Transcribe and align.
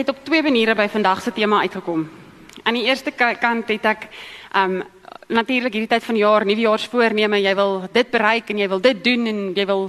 ek 0.00 0.06
het 0.06 0.16
op 0.16 0.24
twee 0.24 0.40
maniere 0.40 0.72
by 0.72 0.86
vandag 0.88 1.18
se 1.20 1.32
tema 1.36 1.58
uitgekom. 1.60 2.06
Aan 2.64 2.76
die 2.78 2.86
eerste 2.88 3.12
kant 3.12 3.68
het 3.68 3.84
ek 3.84 4.06
um 4.56 4.78
natuurlik 5.28 5.74
hierdie 5.76 5.90
tyd 5.90 6.04
van 6.06 6.16
die 6.16 6.22
jaar, 6.22 6.44
nuwejaarsvoorneme, 6.48 7.36
jy 7.38 7.52
wil 7.54 7.74
dit 7.92 8.08
bereik 8.10 8.48
en 8.50 8.62
jy 8.62 8.68
wil 8.72 8.80
dit 8.80 9.02
doen 9.04 9.26
en 9.28 9.42
jy 9.54 9.66
wil 9.68 9.84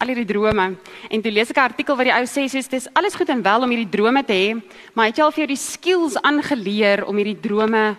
al 0.00 0.08
hierdie 0.08 0.24
drome. 0.26 0.64
En 1.10 1.22
toe 1.22 1.32
lees 1.32 1.50
ek 1.50 1.58
'n 1.58 1.68
artikel 1.68 1.96
wat 1.96 2.06
die 2.08 2.14
ou 2.16 2.24
sê 2.24 2.48
soos 2.48 2.68
dis 2.68 2.88
alles 2.94 3.14
goed 3.14 3.28
en 3.28 3.42
wel 3.42 3.62
om 3.62 3.70
hierdie 3.70 3.92
drome 3.92 4.24
te 4.24 4.32
hê, 4.32 4.56
maar 4.94 5.06
het 5.06 5.18
jy 5.18 5.24
al 5.24 5.32
vir 5.32 5.44
jou 5.44 5.46
die 5.46 5.64
skills 5.68 6.16
aangeleer 6.22 7.04
om 7.04 7.16
hierdie 7.16 7.40
drome 7.40 7.96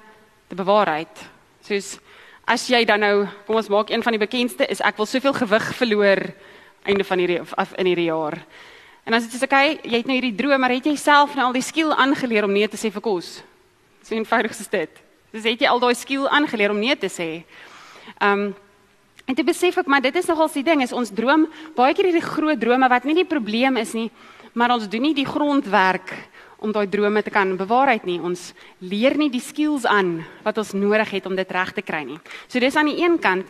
te 0.49 0.55
bewaarheid? 0.55 1.29
Soos 1.61 1.99
as 2.47 2.67
jy 2.67 2.83
dan 2.83 2.99
nou, 2.99 3.27
kom 3.45 3.55
ons 3.55 3.69
maak 3.69 3.91
een 3.91 4.03
van 4.03 4.11
die 4.11 4.25
bekendste 4.25 4.65
is 4.65 4.81
ek 4.81 4.97
wil 4.97 5.05
soveel 5.05 5.33
gewig 5.33 5.75
verloor 5.75 6.33
einde 6.83 7.03
van 7.03 7.19
hierdie 7.19 7.41
of 7.41 7.73
in 7.77 7.85
hierdie 7.85 8.09
jaar. 8.09 8.41
En 9.05 9.15
as 9.17 9.25
dit 9.25 9.33
is 9.33 9.43
okay, 9.43 9.77
jy 9.83 10.01
het 10.01 10.09
nou 10.09 10.17
hierdie 10.17 10.35
droom, 10.35 10.59
maar 10.61 10.73
het 10.75 10.85
jy 10.85 10.95
self 10.99 11.35
nou 11.37 11.49
al 11.49 11.55
die 11.55 11.65
skill 11.65 11.93
aangeleer 11.95 12.47
om 12.47 12.53
nee 12.53 12.67
te 12.67 12.77
sê 12.77 12.91
vir 12.93 13.03
kos? 13.03 13.39
So 14.03 14.15
eenvoudig 14.15 14.55
is 14.57 14.71
dit. 14.71 14.99
Dis 15.33 15.45
het 15.45 15.61
jy 15.61 15.69
al 15.69 15.81
daai 15.81 15.93
skill 15.97 16.27
aangeleer 16.27 16.73
om 16.73 16.81
nee 16.81 16.95
te 16.97 17.09
sê. 17.11 17.29
Um 18.21 18.51
en 19.29 19.37
te 19.37 19.45
besef 19.45 19.75
ek 19.77 19.85
maar 19.85 20.01
dit 20.01 20.15
is 20.17 20.25
nogal 20.25 20.47
die 20.49 20.63
ding 20.65 20.81
is 20.81 20.93
ons 20.95 21.11
droom 21.13 21.43
baie 21.77 21.93
keer 21.93 22.07
hierdie 22.09 22.25
groot 22.25 22.57
drome 22.57 22.87
wat 22.89 23.03
nie 23.05 23.13
die 23.19 23.27
probleem 23.29 23.77
is 23.77 23.91
nie, 23.93 24.07
maar 24.57 24.73
ons 24.73 24.87
doen 24.89 25.03
nie 25.05 25.13
die 25.13 25.27
grondwerk 25.27 26.15
om 26.57 26.73
daai 26.73 26.89
drome 26.89 27.21
te 27.21 27.29
kan 27.29 27.53
bewaarheid 27.57 28.07
nie. 28.09 28.17
Ons 28.17 28.55
leer 28.81 29.13
nie 29.21 29.29
die 29.29 29.43
skills 29.43 29.85
aan 29.85 30.23
wat 30.43 30.57
ons 30.57 30.73
nodig 30.73 31.13
het 31.13 31.29
om 31.29 31.37
dit 31.37 31.51
reg 31.55 31.75
te 31.77 31.85
kry 31.85 32.01
nie. 32.07 32.17
So 32.47 32.59
dis 32.59 32.75
aan 32.75 32.89
die 32.89 32.97
een 33.03 33.19
kant 33.21 33.45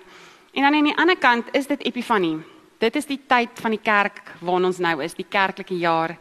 en 0.52 0.68
dan 0.68 0.76
aan 0.76 0.92
die 0.92 0.98
ander 0.98 1.18
kant 1.18 1.48
is 1.56 1.68
dit 1.72 1.88
epifanie. 1.88 2.40
Dit 2.80 2.96
is 2.96 3.08
die 3.10 3.20
tyd 3.28 3.60
van 3.60 3.74
die 3.76 3.82
kerk 3.84 4.22
waarin 4.40 4.70
ons 4.70 4.80
nou 4.80 4.96
is, 5.04 5.18
die 5.18 5.28
kerklike 5.28 5.76
jaar. 5.76 6.16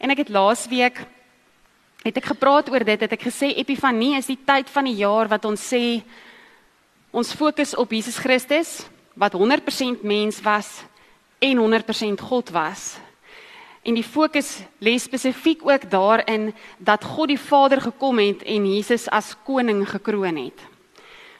En 0.00 0.12
ek 0.12 0.24
het 0.24 0.32
laasweek 0.32 1.02
het 2.00 2.16
ek 2.16 2.30
gepraat 2.32 2.70
oor 2.72 2.84
dit 2.88 3.02
het 3.04 3.12
ek 3.12 3.26
gesê 3.28 3.50
epifanie 3.60 4.14
is 4.16 4.30
die 4.30 4.38
tyd 4.48 4.70
van 4.72 4.88
die 4.88 4.96
jaar 5.02 5.28
wat 5.28 5.44
ons 5.44 5.60
sê 5.60 6.00
ons 7.12 7.34
fokus 7.36 7.74
op 7.76 7.92
Jesus 7.92 8.16
Christus 8.16 8.78
wat 9.12 9.36
100% 9.36 10.00
mens 10.06 10.40
was 10.40 10.70
en 11.44 11.60
100% 11.60 12.24
God 12.24 12.52
was. 12.56 12.96
En 13.84 13.96
die 13.96 14.04
fokus 14.04 14.62
lê 14.80 14.96
spesifiek 15.00 15.66
ook 15.68 15.84
daarin 15.92 16.50
dat 16.78 17.04
God 17.04 17.32
die 17.32 17.40
Vader 17.40 17.80
gekom 17.80 18.20
het 18.20 18.44
en 18.48 18.68
Jesus 18.68 19.08
as 19.12 19.34
koning 19.44 19.84
gekroon 19.88 20.36
het. 20.36 20.69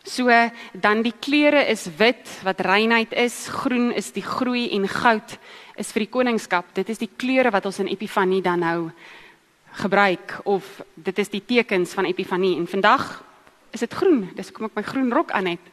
So 0.05 0.33
dan 0.73 1.03
die 1.05 1.15
kleure 1.21 1.67
is 1.69 1.85
wit 1.99 2.29
wat 2.43 2.61
reinheid 2.65 3.13
is, 3.13 3.49
groen 3.53 3.91
is 3.93 4.13
die 4.17 4.25
groei 4.25 4.71
en 4.73 4.89
goud 4.89 5.37
is 5.77 5.93
vir 5.93 6.07
die 6.07 6.13
koningskap. 6.13 6.71
Dit 6.75 6.89
is 6.89 7.01
die 7.03 7.11
kleure 7.11 7.53
wat 7.53 7.67
ons 7.69 7.83
in 7.83 7.91
Epifanie 7.93 8.41
dan 8.43 8.65
nou 8.65 8.91
gebruik 9.81 10.41
of 10.45 10.67
dit 10.95 11.19
is 11.19 11.29
die 11.31 11.43
tekens 11.47 11.93
van 11.95 12.09
Epifanie 12.09 12.57
en 12.57 12.67
vandag 12.67 13.21
is 13.77 13.85
dit 13.85 13.93
groen. 13.95 14.25
Dis 14.35 14.51
kom 14.53 14.67
ek 14.67 14.79
my 14.79 14.85
groen 14.87 15.13
rok 15.15 15.35
aan 15.37 15.53
het. 15.53 15.67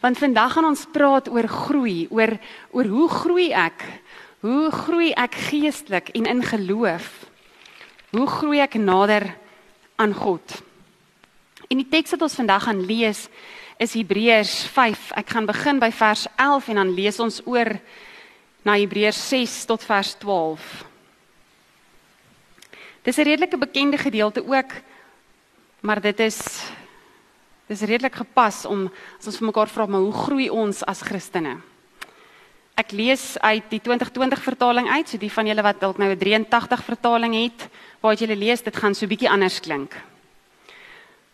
Want 0.00 0.18
vandag 0.18 0.56
gaan 0.56 0.70
ons 0.72 0.86
praat 0.92 1.28
oor 1.30 1.46
groei, 1.48 2.06
oor 2.10 2.32
oor 2.72 2.90
hoe 2.90 3.08
groei 3.12 3.50
ek? 3.52 3.84
Hoe 4.40 4.70
groei 4.72 5.12
ek 5.12 5.36
geestelik 5.50 6.10
en 6.16 6.26
in 6.26 6.42
geloof? 6.42 7.26
Hoe 8.16 8.26
groei 8.26 8.60
ek 8.64 8.78
nader 8.80 9.28
aan 10.00 10.14
God? 10.14 10.62
En 11.68 11.80
die 11.80 11.88
teks 11.90 12.14
wat 12.14 12.24
ons 12.26 12.38
vandag 12.38 12.66
gaan 12.66 12.82
lees 12.86 13.26
is 13.76 13.92
Hebreërs 13.92 14.64
5. 14.72 15.10
Ek 15.20 15.32
gaan 15.34 15.46
begin 15.48 15.80
by 15.80 15.90
vers 15.92 16.24
11 16.40 16.68
en 16.72 16.80
dan 16.80 16.92
lees 16.96 17.20
ons 17.20 17.40
oor 17.44 17.74
na 18.64 18.76
Hebreërs 18.80 19.18
6 19.28 19.56
tot 19.68 19.84
vers 19.84 20.14
12. 20.22 20.84
Dis 23.04 23.18
'n 23.18 23.28
redelike 23.28 23.58
bekende 23.58 23.98
gedeelte 23.98 24.42
ook, 24.42 24.72
maar 25.80 26.00
dit 26.00 26.20
is 26.20 26.38
dis 27.68 27.80
redelik 27.80 28.14
gepas 28.14 28.64
om 28.64 28.90
as 29.18 29.26
ons 29.26 29.38
vir 29.38 29.46
mekaar 29.46 29.68
vra 29.68 29.86
maar 29.86 30.00
hoe 30.00 30.12
groei 30.12 30.50
ons 30.50 30.84
as 30.84 31.02
Christene? 31.02 31.60
Ek 32.76 32.92
lees 32.92 33.38
uit 33.38 33.70
die 33.70 33.80
2020 33.80 34.42
vertaling 34.42 34.88
uit, 34.88 35.08
so 35.08 35.18
die 35.18 35.32
van 35.32 35.46
julle 35.46 35.62
wat 35.62 35.80
dalk 35.80 35.98
nou 35.98 36.10
'n 36.10 36.18
83 36.18 36.84
vertaling 36.84 37.34
het, 37.34 37.68
waar 38.00 38.14
jy 38.14 38.26
lees, 38.34 38.62
dit 38.62 38.76
gaan 38.76 38.94
so 38.94 39.06
bietjie 39.06 39.30
anders 39.30 39.60
klink. 39.60 39.94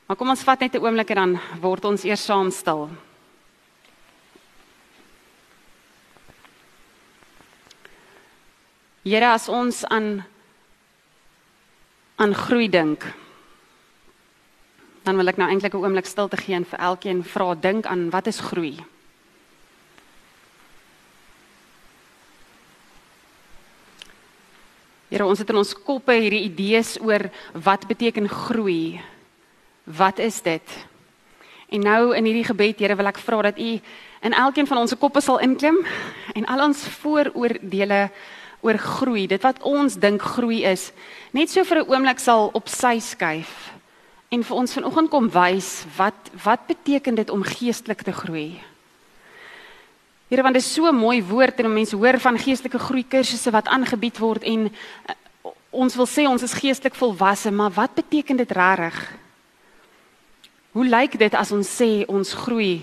Maar 0.07 0.17
kom 0.17 0.29
ons 0.29 0.43
vat 0.43 0.61
net 0.61 0.75
'n 0.75 0.85
oomblik 0.85 1.11
en 1.11 1.17
dan 1.17 1.41
word 1.61 1.85
ons 1.85 2.05
eers 2.05 2.25
saam 2.25 2.51
stil. 2.51 2.91
Here 9.03 9.33
as 9.33 9.49
ons 9.49 9.85
aan 9.85 10.25
aan 12.17 12.35
groei 12.35 12.69
dink. 12.69 13.03
Dan 15.03 15.17
wil 15.17 15.29
ek 15.29 15.37
nou 15.37 15.49
eintlik 15.51 15.75
'n 15.75 15.83
oomblik 15.83 16.07
stilte 16.07 16.37
gee 16.37 16.55
en 16.55 16.65
vir 16.65 16.79
elkeen 16.79 17.25
vra 17.25 17.55
dink 17.55 17.87
aan 17.87 18.11
wat 18.11 18.27
is 18.27 18.41
groei? 18.41 18.79
Here 25.09 25.27
ons 25.27 25.39
het 25.39 25.51
in 25.51 25.57
ons 25.57 25.75
koppe 25.75 26.13
hierdie 26.13 26.45
idees 26.47 27.01
oor 27.01 27.31
wat 27.53 27.87
beteken 27.87 28.29
groei? 28.29 29.01
Wat 29.85 30.19
is 30.19 30.43
dit? 30.43 30.63
En 31.73 31.81
nou 31.81 32.15
in 32.15 32.25
hierdie 32.25 32.45
gebed, 32.45 32.79
Here, 32.79 32.95
wil 32.97 33.09
ek 33.11 33.19
vra 33.19 33.43
dat 33.49 33.59
U 33.59 33.71
in 34.23 34.35
elkeen 34.37 34.69
van 34.69 34.79
ons 34.79 34.95
koppe 34.95 35.21
sal 35.21 35.41
inklim 35.43 35.81
en 36.37 36.47
al 36.47 36.69
ons 36.69 36.85
vooroordeele 37.01 38.11
oor 38.63 38.79
groei, 38.79 39.27
dit 39.27 39.43
wat 39.43 39.63
ons 39.67 39.97
dink 39.99 40.23
groei 40.23 40.63
is, 40.69 40.93
net 41.35 41.51
so 41.51 41.65
vir 41.65 41.83
'n 41.83 41.89
oomblik 41.91 42.21
sal 42.21 42.51
op 42.55 42.69
sy 42.69 43.01
skuif 43.01 43.73
en 44.31 44.43
vir 44.43 44.57
ons 44.57 44.73
vanoggend 44.73 45.11
kom 45.11 45.29
wys 45.29 45.85
wat 45.97 46.31
wat 46.45 46.67
beteken 46.67 47.15
dit 47.15 47.31
om 47.31 47.43
geestelik 47.43 48.03
te 48.03 48.13
groei? 48.13 48.61
Here, 50.29 50.43
want 50.43 50.55
dit 50.55 50.63
is 50.63 50.75
so 50.75 50.87
'n 50.87 50.95
mooi 50.95 51.23
woord 51.23 51.59
en 51.61 51.75
mense 51.75 51.97
hoor 51.97 52.21
van 52.21 52.39
geestelike 52.39 52.79
groei 52.79 53.05
kursusse 53.05 53.51
wat 53.51 53.67
aangebied 53.67 54.19
word 54.19 54.43
en 54.43 54.71
uh, 54.71 55.51
ons 55.71 55.97
wil 55.97 56.07
sê 56.07 56.29
ons 56.29 56.43
is 56.43 56.55
geestelik 56.55 56.95
volwasse, 56.95 57.51
maar 57.51 57.71
wat 57.71 57.95
beteken 57.95 58.37
dit 58.37 58.51
regtig? 58.51 59.22
Hoe 60.73 60.85
lyk 60.89 61.19
dit 61.21 61.35
as 61.37 61.53
ons 61.53 61.69
sê 61.69 62.05
ons 62.09 62.35
groei 62.45 62.81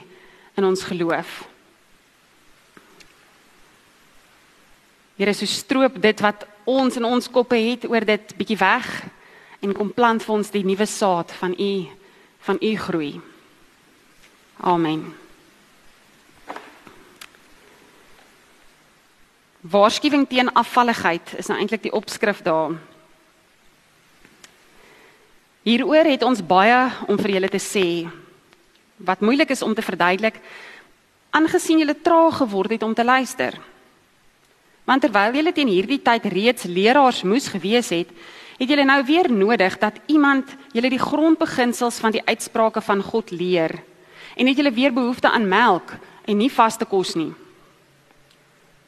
in 0.58 0.66
ons 0.66 0.84
geloof? 0.86 1.48
Here, 5.18 5.34
so 5.34 5.50
stroop 5.50 5.98
dit 6.00 6.22
wat 6.24 6.46
ons 6.70 6.96
in 6.96 7.08
ons 7.08 7.28
koppe 7.34 7.58
het 7.58 7.88
oor 7.90 8.06
dit 8.06 8.36
bietjie 8.38 8.60
weg 8.62 8.86
en 9.60 9.74
kom 9.76 9.90
plant 9.92 10.24
vir 10.24 10.36
ons 10.38 10.52
die 10.54 10.64
nuwe 10.64 10.86
saad 10.88 11.34
van 11.42 11.56
u 11.58 11.74
van 12.46 12.62
u 12.64 12.70
groei. 12.80 13.10
Amen. 14.64 15.02
Waarskuwing 19.60 20.24
teen 20.30 20.54
afvalligheid 20.54 21.34
is 21.42 21.50
nou 21.52 21.58
eintlik 21.60 21.84
die 21.84 21.92
opskrif 21.92 22.40
daar. 22.46 22.78
Hieroor 25.70 26.08
het 26.10 26.24
ons 26.26 26.40
baie 26.42 26.78
om 27.06 27.18
vir 27.20 27.36
julle 27.36 27.50
te 27.52 27.60
sê. 27.62 28.08
Wat 29.06 29.22
moeilik 29.22 29.52
is 29.54 29.62
om 29.62 29.76
te 29.78 29.86
verduidelik 29.86 30.40
aangesien 31.30 31.84
julle 31.84 31.94
traag 31.94 32.40
geword 32.40 32.74
het 32.74 32.86
om 32.88 32.96
te 32.98 33.06
luister. 33.06 33.54
Want 34.90 35.06
terwyl 35.06 35.38
julle 35.38 35.54
teen 35.54 35.70
hierdie 35.70 36.00
tyd 36.02 36.26
reeds 36.34 36.66
leraars 36.66 37.22
moes 37.22 37.52
gewees 37.54 37.92
het, 37.94 38.10
het 38.58 38.66
julle 38.66 38.88
nou 38.90 38.98
weer 39.06 39.30
nodig 39.30 39.78
dat 39.78 40.02
iemand 40.10 40.50
julle 40.74 40.90
die 40.90 41.04
grondbeginsels 41.04 42.02
van 42.02 42.18
die 42.18 42.26
uitsprake 42.26 42.82
van 42.82 43.06
God 43.06 43.30
leer. 43.30 43.78
En 44.42 44.50
het 44.50 44.58
julle 44.58 44.74
weer 44.74 44.96
behoefte 44.96 45.30
aan 45.30 45.46
melk 45.46 45.94
en 46.26 46.42
nie 46.42 46.50
vaste 46.50 46.90
kos 46.90 47.14
nie. 47.14 47.30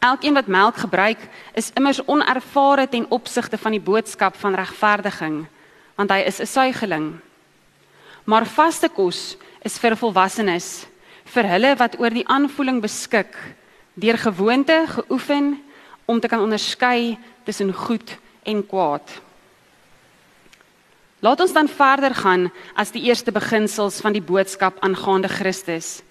Elkeen 0.02 0.34
wat 0.34 0.50
melk 0.50 0.82
gebruik, 0.82 1.30
is 1.54 1.70
immers 1.78 2.02
onervare 2.10 2.90
ten 2.90 3.06
opsigte 3.14 3.62
van 3.62 3.78
die 3.78 3.86
boodskap 3.94 4.34
van 4.42 4.58
regverdiging 4.58 5.44
want 5.96 6.12
hy 6.12 6.24
is 6.26 6.40
'n 6.40 6.46
suigeling. 6.46 7.20
Maar 8.26 8.46
vaste 8.46 8.90
kos 8.90 9.38
is 9.62 9.78
vir 9.80 9.96
volwassenes, 9.96 10.86
vir 11.26 11.44
hulle 11.44 11.76
wat 11.76 12.00
oor 12.00 12.10
die 12.10 12.28
aanvoeling 12.28 12.82
beskik, 12.82 13.36
deur 13.94 14.18
gewoonte 14.18 14.86
geoefen 14.88 15.60
om 16.06 16.20
te 16.20 16.28
kan 16.28 16.40
onderskei 16.40 17.18
tussen 17.44 17.74
goed 17.74 18.18
en 18.44 18.68
kwaad. 18.68 19.22
Laat 21.22 21.40
ons 21.40 21.54
dan 21.54 21.68
verder 21.68 22.16
gaan 22.18 22.50
as 22.74 22.92
die 22.92 23.04
eerste 23.06 23.32
beginsels 23.32 24.00
van 24.02 24.14
die 24.14 24.24
boodskap 24.26 24.80
aangaande 24.82 25.30
Christus 25.30 26.02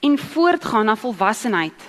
en 0.00 0.18
voortgaan 0.18 0.86
na 0.86 0.96
volwassenheid 0.96 1.80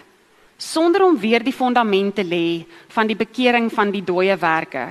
sonder 0.57 1.03
om 1.05 1.17
weer 1.17 1.43
die 1.43 1.53
fondamente 1.53 2.23
lê 2.23 2.65
van 2.93 3.07
die 3.07 3.15
bekering 3.15 3.69
van 3.73 3.91
die 3.93 4.03
dooie 4.05 4.37
werke 4.37 4.87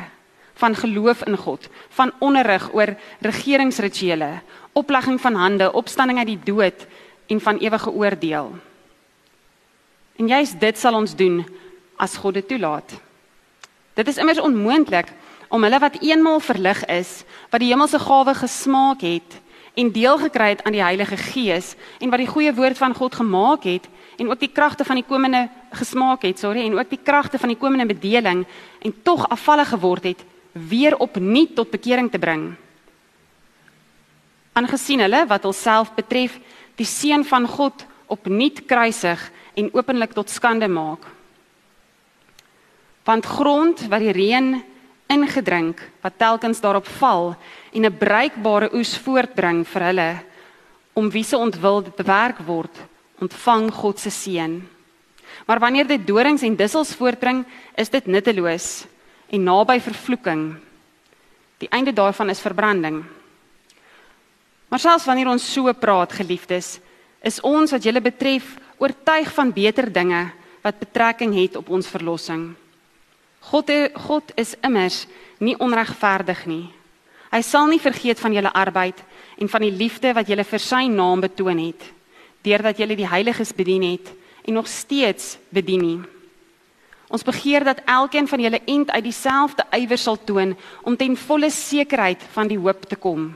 van 0.60 0.76
geloof 0.76 1.24
in 1.24 1.36
God, 1.36 1.68
van 1.96 2.12
onderrig 2.20 2.68
oor 2.76 2.94
regeringsrituele, 3.24 4.40
oplegging 4.72 5.20
van 5.20 5.34
hande, 5.34 5.72
opstanding 5.72 6.18
uit 6.18 6.34
die 6.34 6.42
dood 6.44 6.86
en 7.26 7.40
van 7.40 7.58
ewige 7.58 7.90
oordeel. 7.90 8.52
En 10.16 10.28
juist 10.28 10.60
dit 10.60 10.78
sal 10.78 10.94
ons 10.94 11.16
doen 11.16 11.40
as 11.96 12.16
God 12.20 12.36
dit 12.36 12.48
toelaat. 12.48 12.92
Dit 13.96 14.08
is 14.08 14.20
immers 14.20 14.40
onmoontlik 14.40 15.12
om 15.48 15.64
hulle 15.64 15.78
wat 15.82 15.98
eenmal 16.00 16.40
verlig 16.40 16.84
is, 16.92 17.22
wat 17.50 17.62
die 17.62 17.70
hemelse 17.72 17.98
gawe 17.98 18.34
gesmaak 18.38 19.00
het 19.02 19.40
en 19.80 19.92
deel 19.94 20.18
gekry 20.18 20.52
het 20.54 20.62
aan 20.66 20.76
die 20.76 20.82
Heilige 20.82 21.16
Gees 21.16 21.74
en 21.98 22.10
wat 22.12 22.22
die 22.22 22.30
goeie 22.30 22.52
woord 22.54 22.78
van 22.78 22.94
God 22.94 23.16
gemaak 23.18 23.64
het 23.64 23.88
en 24.20 24.28
ook 24.30 24.40
die 24.40 24.52
kragte 24.52 24.84
van 24.84 25.00
die 25.00 25.06
komende 25.06 25.48
gesmaak 25.72 26.22
het, 26.26 26.38
sorry, 26.38 26.66
en 26.66 26.76
ook 26.78 26.90
die 26.90 27.00
kragte 27.02 27.38
van 27.38 27.48
die 27.48 27.58
komende 27.58 27.86
bedeling 27.88 28.44
en 28.82 28.94
tog 29.02 29.24
afvallig 29.28 29.72
geword 29.72 30.04
het, 30.12 30.24
weer 30.52 30.96
opnuut 30.96 31.54
tot 31.54 31.70
bekering 31.70 32.10
te 32.10 32.18
bring. 32.18 32.50
Aangesien 34.52 35.00
hulle 35.00 35.24
wat 35.30 35.46
hulself 35.46 35.94
betref, 35.94 36.38
die 36.76 36.88
seun 36.88 37.24
van 37.24 37.46
God 37.48 37.84
opnuut 38.10 38.64
kruisig 38.66 39.20
en 39.54 39.70
openlik 39.76 40.14
tot 40.16 40.30
skande 40.30 40.68
maak. 40.68 41.04
Want 43.06 43.26
grond 43.26 43.86
wat 43.88 44.02
die 44.02 44.14
reën 44.14 44.58
ingedrink 45.10 45.80
wat 46.04 46.18
telkens 46.18 46.60
daarop 46.62 46.86
val 47.00 47.34
en 47.72 47.86
'n 47.86 47.98
bruikbare 47.98 48.70
oes 48.74 48.98
voortbring 48.98 49.66
vir 49.66 49.82
hulle 49.82 50.10
om 50.94 51.10
wie 51.10 51.24
se 51.24 51.36
ontwil 51.36 51.82
dit 51.82 51.96
bewerk 51.96 52.38
word 52.46 52.74
ontvang 53.20 53.70
God 53.72 53.98
se 53.98 54.10
seën. 54.10 54.68
Maar 55.46 55.58
wanneer 55.58 55.86
dit 55.86 56.06
dorings 56.06 56.42
en 56.42 56.56
dussels 56.56 56.94
voortbring, 56.94 57.44
is 57.76 57.88
dit 57.88 58.06
nutteloos 58.06 58.86
en 59.30 59.46
naby 59.46 59.78
vervloeking. 59.80 60.44
Die 61.60 61.68
einde 61.70 61.92
daarvan 61.92 62.30
is 62.30 62.42
verbranding. 62.42 63.02
Maar 64.68 64.78
selfs 64.78 65.06
wanneer 65.06 65.28
ons 65.28 65.52
so 65.52 65.72
praat, 65.72 66.12
geliefdes, 66.12 66.78
is 67.22 67.40
ons 67.44 67.72
wat 67.74 67.84
julle 67.84 68.00
betref 68.00 68.56
oortuig 68.80 69.28
van 69.34 69.52
beter 69.52 69.90
dinge 69.92 70.30
wat 70.64 70.78
betrekking 70.80 71.34
het 71.36 71.56
op 71.56 71.68
ons 71.68 71.88
verlossing. 71.88 72.50
God 73.50 73.70
God 74.06 74.32
is 74.36 74.54
immers 74.62 75.06
nie 75.38 75.56
onregverdig 75.56 76.44
nie. 76.46 76.66
Hy 77.30 77.40
sal 77.46 77.68
nie 77.70 77.80
vergeet 77.80 78.20
van 78.20 78.34
julle 78.34 78.52
arbeid 78.52 78.98
en 79.38 79.48
van 79.48 79.64
die 79.64 79.72
liefde 79.72 80.12
wat 80.14 80.28
julle 80.28 80.44
vir 80.44 80.62
sy 80.62 80.86
naam 80.90 81.22
betoon 81.24 81.58
het 81.62 81.88
deurdat 82.44 82.78
julle 82.80 82.96
die 82.96 83.08
heiliges 83.08 83.52
bedien 83.52 83.82
het 83.84 84.08
en 84.48 84.56
nog 84.56 84.68
steeds 84.68 85.36
bedien 85.52 85.82
nie. 85.84 86.00
Ons 87.10 87.26
begeer 87.26 87.64
dat 87.66 87.82
elkeen 87.90 88.28
van 88.30 88.40
julle 88.40 88.60
end 88.70 88.90
uit 88.90 89.04
dieselfde 89.04 89.64
ywer 89.74 89.98
sal 89.98 90.18
toon 90.24 90.54
om 90.86 90.96
ten 90.96 91.16
volle 91.18 91.50
sekerheid 91.50 92.22
van 92.32 92.46
die 92.48 92.58
hoop 92.58 92.86
te 92.86 92.96
kom. 92.96 93.32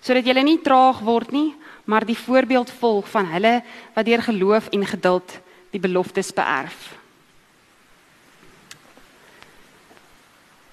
Sodat 0.00 0.24
julle 0.24 0.42
nie 0.44 0.60
traag 0.64 1.02
word 1.04 1.32
nie, 1.32 1.52
maar 1.84 2.06
die 2.08 2.16
voorbeeld 2.16 2.72
volg 2.80 3.08
van 3.12 3.28
hulle 3.28 3.58
wat 3.94 4.08
deur 4.08 4.24
geloof 4.24 4.70
en 4.72 4.86
geduld 4.88 5.36
die 5.76 5.80
beloftes 5.80 6.32
beerf. 6.32 6.94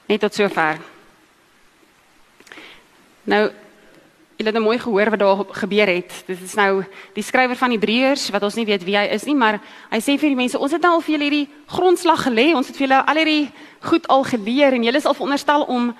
Net 0.07 0.23
tot 0.23 0.35
sover. 0.35 0.79
Nou 3.27 3.43
Julle 4.41 4.49
het 4.49 4.57
nou 4.57 4.71
mooi 4.71 4.79
gehoor 4.81 5.09
wat 5.13 5.19
daar 5.21 5.41
gebeur 5.53 5.87
het. 5.87 6.13
Dit 6.25 6.39
is 6.41 6.53
nou 6.57 6.81
die 7.13 7.21
skrywer 7.21 7.55
van 7.55 7.75
Hebreërs 7.75 8.23
wat 8.33 8.41
ons 8.41 8.55
nie 8.57 8.65
weet 8.65 8.81
wie 8.87 8.95
hy 8.97 9.03
is 9.13 9.27
nie, 9.29 9.35
maar 9.37 9.59
hy 9.91 9.99
sê 10.01 10.15
vir 10.17 10.31
die 10.33 10.39
mense, 10.39 10.57
ons 10.57 10.73
het 10.73 10.81
nou 10.81 10.95
al 10.95 11.03
vir 11.05 11.13
julle 11.13 11.27
hierdie 11.27 11.49
grondslag 11.69 12.23
gelê. 12.25 12.47
Ons 12.57 12.71
het 12.71 12.79
vir 12.79 12.87
julle 12.87 13.01
al 13.05 13.19
hierdie 13.21 13.51
goed 13.85 14.07
al 14.09 14.25
geleer 14.25 14.73
en 14.73 14.87
julle 14.87 14.97
is 14.97 15.05
al 15.05 15.13
veronderstel 15.13 15.67
om 15.69 15.91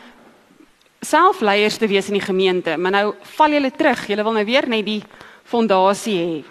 selfleiers 1.05 1.77
te 1.77 1.89
wees 1.91 2.09
in 2.09 2.17
die 2.17 2.23
gemeente, 2.25 2.79
maar 2.81 2.95
nou 2.95 3.03
val 3.35 3.53
julle 3.53 3.71
terug. 3.77 4.07
Julle 4.09 4.25
wil 4.25 4.37
nou 4.39 4.45
weer 4.49 4.69
net 4.73 4.89
die 4.89 5.03
fondasie 5.45 6.17
hê. 6.17 6.41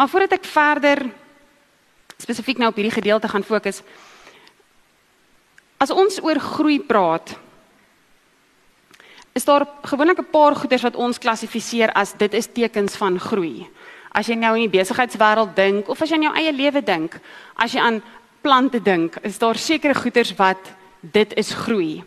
Maar 0.00 0.08
voordat 0.08 0.38
ek 0.38 0.48
verder 0.48 1.04
spesifiek 2.16 2.56
nou 2.56 2.72
op 2.72 2.80
hierdie 2.80 2.96
gedeelte 2.96 3.28
gaan 3.28 3.44
fokus, 3.44 3.84
as 5.76 5.92
ons 5.92 6.22
oor 6.24 6.40
groei 6.40 6.80
praat, 6.80 7.36
is 9.32 9.44
daar 9.44 9.66
gewoonlik 9.82 10.18
'n 10.18 10.30
paar 10.30 10.54
goeders 10.56 10.82
wat 10.82 10.96
ons 10.96 11.18
klassifiseer 11.18 11.92
as 11.92 12.12
dit 12.16 12.34
is 12.34 12.46
tekens 12.46 12.96
van 12.96 13.20
groei. 13.20 13.68
As 14.12 14.26
jy 14.26 14.34
nou 14.34 14.56
in 14.56 14.70
die 14.70 14.78
besigheidswêreld 14.78 15.54
dink 15.54 15.88
of 15.88 16.02
as 16.02 16.08
jy 16.08 16.14
in 16.14 16.22
jou 16.22 16.34
eie 16.34 16.52
lewe 16.52 16.82
dink, 16.82 17.20
as 17.54 17.72
jy 17.72 17.80
aan 17.80 18.02
plante 18.40 18.82
dink, 18.82 19.16
is 19.22 19.38
daar 19.38 19.56
sekere 19.56 19.94
goeders 19.94 20.34
wat 20.34 20.72
dit 21.00 21.32
is 21.36 21.54
groei. 21.54 22.04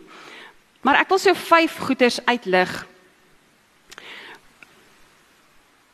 Maar 0.82 1.00
ek 1.00 1.08
wil 1.08 1.18
so 1.18 1.34
vyf 1.34 1.78
goeders 1.78 2.20
uitlig. 2.26 2.86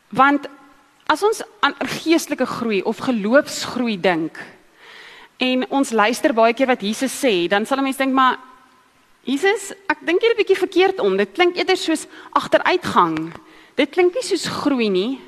Want 0.09 0.49
as 1.06 1.23
ons 1.23 1.43
aan 1.61 1.75
geestelike 1.79 2.47
groei 2.47 2.82
of 2.82 2.99
geloofsgroei 2.99 4.00
dink 4.00 4.38
en 5.38 5.65
ons 5.71 5.91
luister 5.91 6.35
baie 6.35 6.55
keer 6.55 6.67
wat 6.67 6.82
Jesus 6.82 7.15
sê, 7.25 7.49
dan 7.49 7.67
sal 7.67 7.79
'n 7.79 7.82
mens 7.82 7.97
dink 7.97 8.12
maar 8.12 8.38
Jesus, 9.28 9.72
ek 9.88 10.00
dink 10.06 10.22
jy 10.22 10.31
'n 10.32 10.37
bietjie 10.37 10.56
verkeerd 10.56 11.00
om. 11.00 11.17
Dit 11.17 11.32
klink 11.32 11.56
eerder 11.56 11.76
soos 11.76 12.06
agteruitgang. 12.32 13.32
Dit 13.76 13.90
klink 13.90 14.14
nie 14.14 14.22
soos 14.22 14.46
groei 14.46 14.88
nie. 14.88 15.20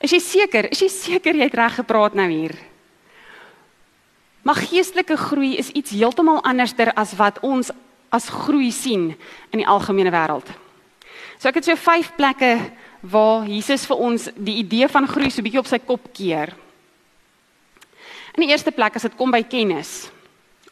Is 0.00 0.12
jy 0.12 0.20
seker? 0.20 0.70
Is 0.70 0.80
jy 0.80 0.88
seker 0.88 1.34
jy 1.34 1.44
het 1.44 1.54
reg 1.54 1.74
gepraat 1.74 2.14
nou 2.14 2.28
hier? 2.28 2.54
Maar 4.42 4.54
geestelike 4.54 5.16
groei 5.16 5.56
is 5.56 5.70
iets 5.70 5.90
heeltemal 5.94 6.42
anderster 6.42 6.92
as 6.98 7.14
wat 7.14 7.38
ons 7.42 7.70
as 8.10 8.28
groei 8.28 8.70
sien 8.70 9.14
in 9.52 9.58
die 9.62 9.66
algemene 9.66 10.10
wêreld. 10.10 10.48
So 11.38 11.48
ek 11.48 11.60
het 11.60 11.64
so 11.64 11.76
vyf 11.76 12.12
plekke 12.16 12.58
waar 13.02 13.46
Jesus 13.48 13.86
vir 13.86 13.96
ons 13.98 14.28
die 14.36 14.58
idee 14.62 14.88
van 14.88 15.08
groei 15.08 15.30
so 15.30 15.42
bietjie 15.42 15.62
op 15.62 15.70
sy 15.70 15.78
kop 15.78 16.10
keer. 16.14 16.52
In 18.34 18.44
die 18.44 18.50
eerste 18.50 18.72
plek 18.74 18.96
as 18.96 19.06
dit 19.06 19.16
kom 19.16 19.30
by 19.30 19.42
kennis. 19.42 20.10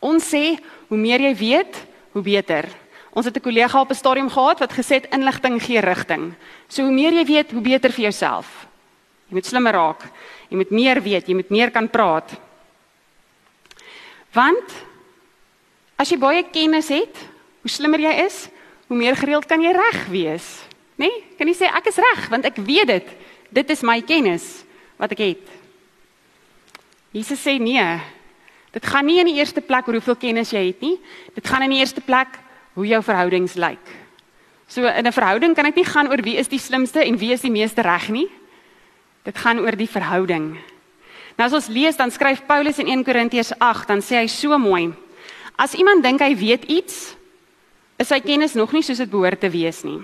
Ons 0.00 0.30
sê 0.32 0.58
hoe 0.88 0.98
meer 0.98 1.20
jy 1.20 1.34
weet, 1.36 1.80
hoe 2.12 2.22
beter. 2.22 2.68
Ons 3.10 3.26
het 3.26 3.36
'n 3.36 3.40
kollega 3.40 3.80
op 3.80 3.90
'n 3.90 3.94
stadium 3.94 4.30
gehad 4.30 4.58
wat 4.58 4.72
gesê 4.72 4.94
het 5.00 5.10
inligting 5.10 5.62
gee 5.62 5.80
rigting. 5.80 6.34
So 6.68 6.82
hoe 6.82 6.92
meer 6.92 7.12
jy 7.12 7.24
weet, 7.24 7.50
hoe 7.50 7.62
beter 7.62 7.90
vir 7.92 8.02
jouself. 8.02 8.66
Jy 9.28 9.34
moet 9.34 9.46
slimmer 9.46 9.72
raak. 9.72 10.02
Jy 10.48 10.56
moet 10.56 10.70
meer 10.70 11.02
weet, 11.02 11.26
jy 11.26 11.34
moet 11.34 11.50
meer 11.50 11.70
kan 11.70 11.90
praat. 11.90 12.30
Want 14.32 14.72
as 15.96 16.10
jy 16.10 16.18
baie 16.18 16.42
kennis 16.50 16.88
het, 16.88 17.16
hoe 17.62 17.70
slimmer 17.70 18.00
jy 18.00 18.24
is, 18.26 18.48
hoe 18.86 18.96
meer 18.96 19.16
gereeld 19.16 19.46
kan 19.46 19.62
jy 19.62 19.72
reg 19.72 20.06
wees. 20.10 20.46
Né? 20.96 21.06
Nee? 21.06 21.24
Kan 21.38 21.46
jy 21.46 21.54
sê 21.54 21.70
ek 21.70 21.86
is 21.86 21.96
reg 21.96 22.28
want 22.28 22.44
ek 22.44 22.56
weet 22.56 22.86
dit. 22.86 23.06
Dit 23.50 23.70
is 23.70 23.82
my 23.82 24.00
kennis 24.02 24.64
wat 25.00 25.12
ek 25.12 25.18
het. 25.18 25.46
Jesus 27.12 27.40
sê 27.42 27.58
nee. 27.58 28.00
Dit 28.70 28.86
gaan 28.86 29.06
nie 29.06 29.18
in 29.18 29.26
die 29.26 29.38
eerste 29.40 29.60
plek 29.60 29.88
oor 29.88 29.98
hoeveel 29.98 30.16
kennis 30.16 30.52
jy 30.54 30.68
het 30.68 30.80
nie. 30.84 30.96
Dit 31.34 31.46
gaan 31.46 31.62
in 31.66 31.74
die 31.74 31.80
eerste 31.82 32.00
plek 32.00 32.38
hoe 32.78 32.86
jou 32.86 33.02
verhoudings 33.02 33.56
lyk. 33.58 33.82
So 34.70 34.86
in 34.86 35.06
'n 35.06 35.12
verhouding 35.12 35.54
kan 35.54 35.64
dit 35.64 35.74
nie 35.74 35.84
gaan 35.84 36.08
oor 36.08 36.22
wie 36.22 36.36
is 36.36 36.48
die 36.48 36.58
slimste 36.58 37.04
en 37.04 37.18
wie 37.18 37.32
is 37.32 37.40
die 37.40 37.50
meeste 37.50 37.82
reg 37.82 38.08
nie. 38.08 38.28
Dit 39.24 39.38
gaan 39.38 39.58
oor 39.58 39.76
die 39.76 39.88
verhouding. 39.88 40.58
Nou 41.36 41.46
as 41.46 41.52
ons 41.52 41.68
lees 41.68 41.96
dan 41.96 42.10
skryf 42.10 42.46
Paulus 42.46 42.78
in 42.78 42.86
1 42.86 43.04
Korintiërs 43.04 43.52
8, 43.58 43.88
dan 43.88 44.00
sê 44.00 44.20
hy 44.20 44.26
so 44.26 44.58
mooi: 44.58 44.92
As 45.56 45.74
iemand 45.74 46.02
dink 46.02 46.20
hy 46.20 46.36
weet 46.36 46.64
iets, 46.64 47.16
is 47.98 48.08
sy 48.08 48.20
kennis 48.20 48.54
nog 48.54 48.72
nie 48.72 48.82
soos 48.82 48.98
dit 48.98 49.10
behoort 49.10 49.40
te 49.40 49.50
wees 49.50 49.82
nie. 49.84 50.00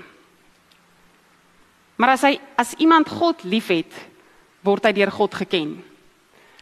Maar 1.97 2.09
as 2.09 2.23
hy 2.23 2.39
as 2.57 2.75
iemand 2.79 3.09
God 3.09 3.45
liefhet, 3.45 3.93
word 4.63 4.85
hy 4.85 4.93
deur 4.93 5.11
God 5.11 5.35
geken. 5.35 5.83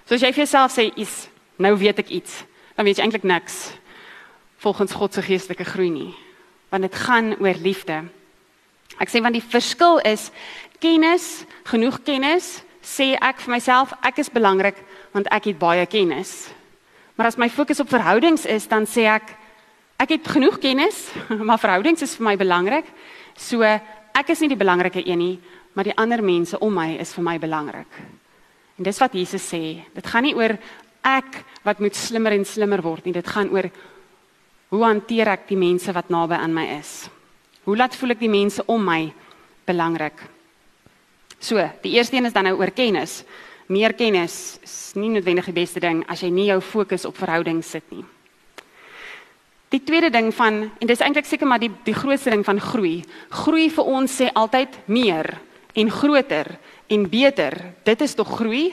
So 0.07 0.15
as 0.15 0.23
jy 0.23 0.33
vir 0.33 0.45
jouself 0.45 0.73
sê, 0.73 0.93
"Is 0.97 1.29
nou 1.57 1.77
weet 1.79 2.01
ek 2.03 2.11
iets, 2.11 2.43
dan 2.75 2.87
weet 2.87 2.99
jy 2.99 3.07
eintlik 3.07 3.27
niks 3.27 3.73
volgens 4.65 4.95
God 4.97 5.15
se 5.15 5.23
geestelike 5.23 5.65
groei 5.65 5.91
nie. 5.93 6.13
Want 6.73 6.87
dit 6.87 6.95
gaan 7.05 7.35
oor 7.37 7.59
liefde. 7.61 8.01
Ek 8.99 9.11
sê 9.13 9.21
want 9.21 9.37
die 9.37 9.45
verskil 9.45 10.01
is 10.09 10.31
kennis, 10.81 11.45
genoeg 11.69 12.01
kennis, 12.07 12.63
sê 12.85 13.15
ek 13.21 13.43
vir 13.45 13.55
myself 13.57 13.95
ek 14.05 14.21
is 14.23 14.33
belangrik 14.33 14.79
want 15.15 15.29
ek 15.33 15.51
het 15.51 15.61
baie 15.61 15.85
kennis. 15.87 16.49
Maar 17.15 17.31
as 17.31 17.39
my 17.39 17.49
fokus 17.53 17.81
op 17.81 17.93
verhoudings 17.93 18.47
is, 18.51 18.67
dan 18.67 18.89
sê 18.89 19.07
ek 19.11 19.35
ek 20.03 20.17
het 20.17 20.33
genoeg 20.35 20.59
kennis, 20.59 21.07
maar 21.47 21.61
verhoudings 21.63 22.03
is 22.03 22.17
vir 22.19 22.27
my 22.33 22.37
belangrik. 22.41 22.89
So 23.39 23.63
ek 23.65 24.33
is 24.33 24.43
nie 24.43 24.51
die 24.53 24.59
belangrike 24.59 25.05
een 25.05 25.21
nie, 25.21 25.37
maar 25.75 25.87
die 25.87 25.97
ander 25.99 26.23
mense 26.23 26.59
om 26.59 26.75
my 26.75 26.95
is 27.03 27.15
vir 27.15 27.25
my 27.27 27.39
belangrik. 27.43 28.01
En 28.75 28.87
dis 28.87 28.99
wat 28.99 29.15
Jesus 29.15 29.45
sê. 29.47 29.85
Dit 29.95 30.07
gaan 30.11 30.27
nie 30.27 30.35
oor 30.35 30.57
ek 31.05 31.43
wat 31.65 31.81
moet 31.81 31.97
slimmer 31.97 32.35
en 32.37 32.47
slimmer 32.49 32.83
word 32.85 33.05
nie. 33.05 33.15
Dit 33.17 33.29
gaan 33.29 33.53
oor 33.53 33.69
hoe 34.75 34.85
hanteer 34.85 35.31
ek 35.37 35.49
die 35.51 35.61
mense 35.61 35.93
wat 35.95 36.11
naby 36.11 36.39
aan 36.41 36.55
my 36.55 36.67
is? 36.81 37.05
Hoe 37.65 37.77
laat 37.77 37.97
voel 37.97 38.17
ek 38.17 38.25
die 38.25 38.33
mense 38.33 38.65
om 38.67 38.83
my 38.85 39.13
belangrik? 39.69 40.19
So, 41.39 41.61
die 41.85 41.95
eerste 41.97 42.17
een 42.17 42.27
is 42.29 42.35
dan 42.35 42.49
nou 42.49 42.57
oor 42.59 42.73
kennis. 42.73 43.23
Meer 43.69 43.95
kennis 43.97 44.59
is 44.65 44.75
nie 44.97 45.11
noodwendig 45.13 45.49
die 45.49 45.57
beste 45.57 45.81
ding 45.81 46.03
as 46.09 46.25
jy 46.25 46.31
nie 46.33 46.49
jou 46.51 46.61
fokus 46.65 47.07
op 47.09 47.17
verhoudings 47.17 47.71
sit 47.77 47.87
nie. 47.93 48.05
Die 49.73 49.81
tweede 49.83 50.11
ding 50.13 50.29
van 50.37 50.69
en 50.69 50.89
dis 50.89 51.01
eintlik 51.03 51.27
seker 51.27 51.49
maar 51.49 51.63
die 51.63 51.73
die 51.87 51.97
grootste 51.97 52.31
ding 52.31 52.45
van 52.47 52.61
groei. 52.63 53.03
Groei 53.45 53.71
vir 53.73 53.89
ons 53.91 54.21
sê 54.21 54.29
altyd 54.33 54.77
meer 54.87 55.33
en 55.75 55.91
groter 55.91 56.53
en 56.93 57.09
beter. 57.11 57.57
Dit 57.85 58.05
is 58.05 58.15
tog 58.15 58.37
groei. 58.39 58.69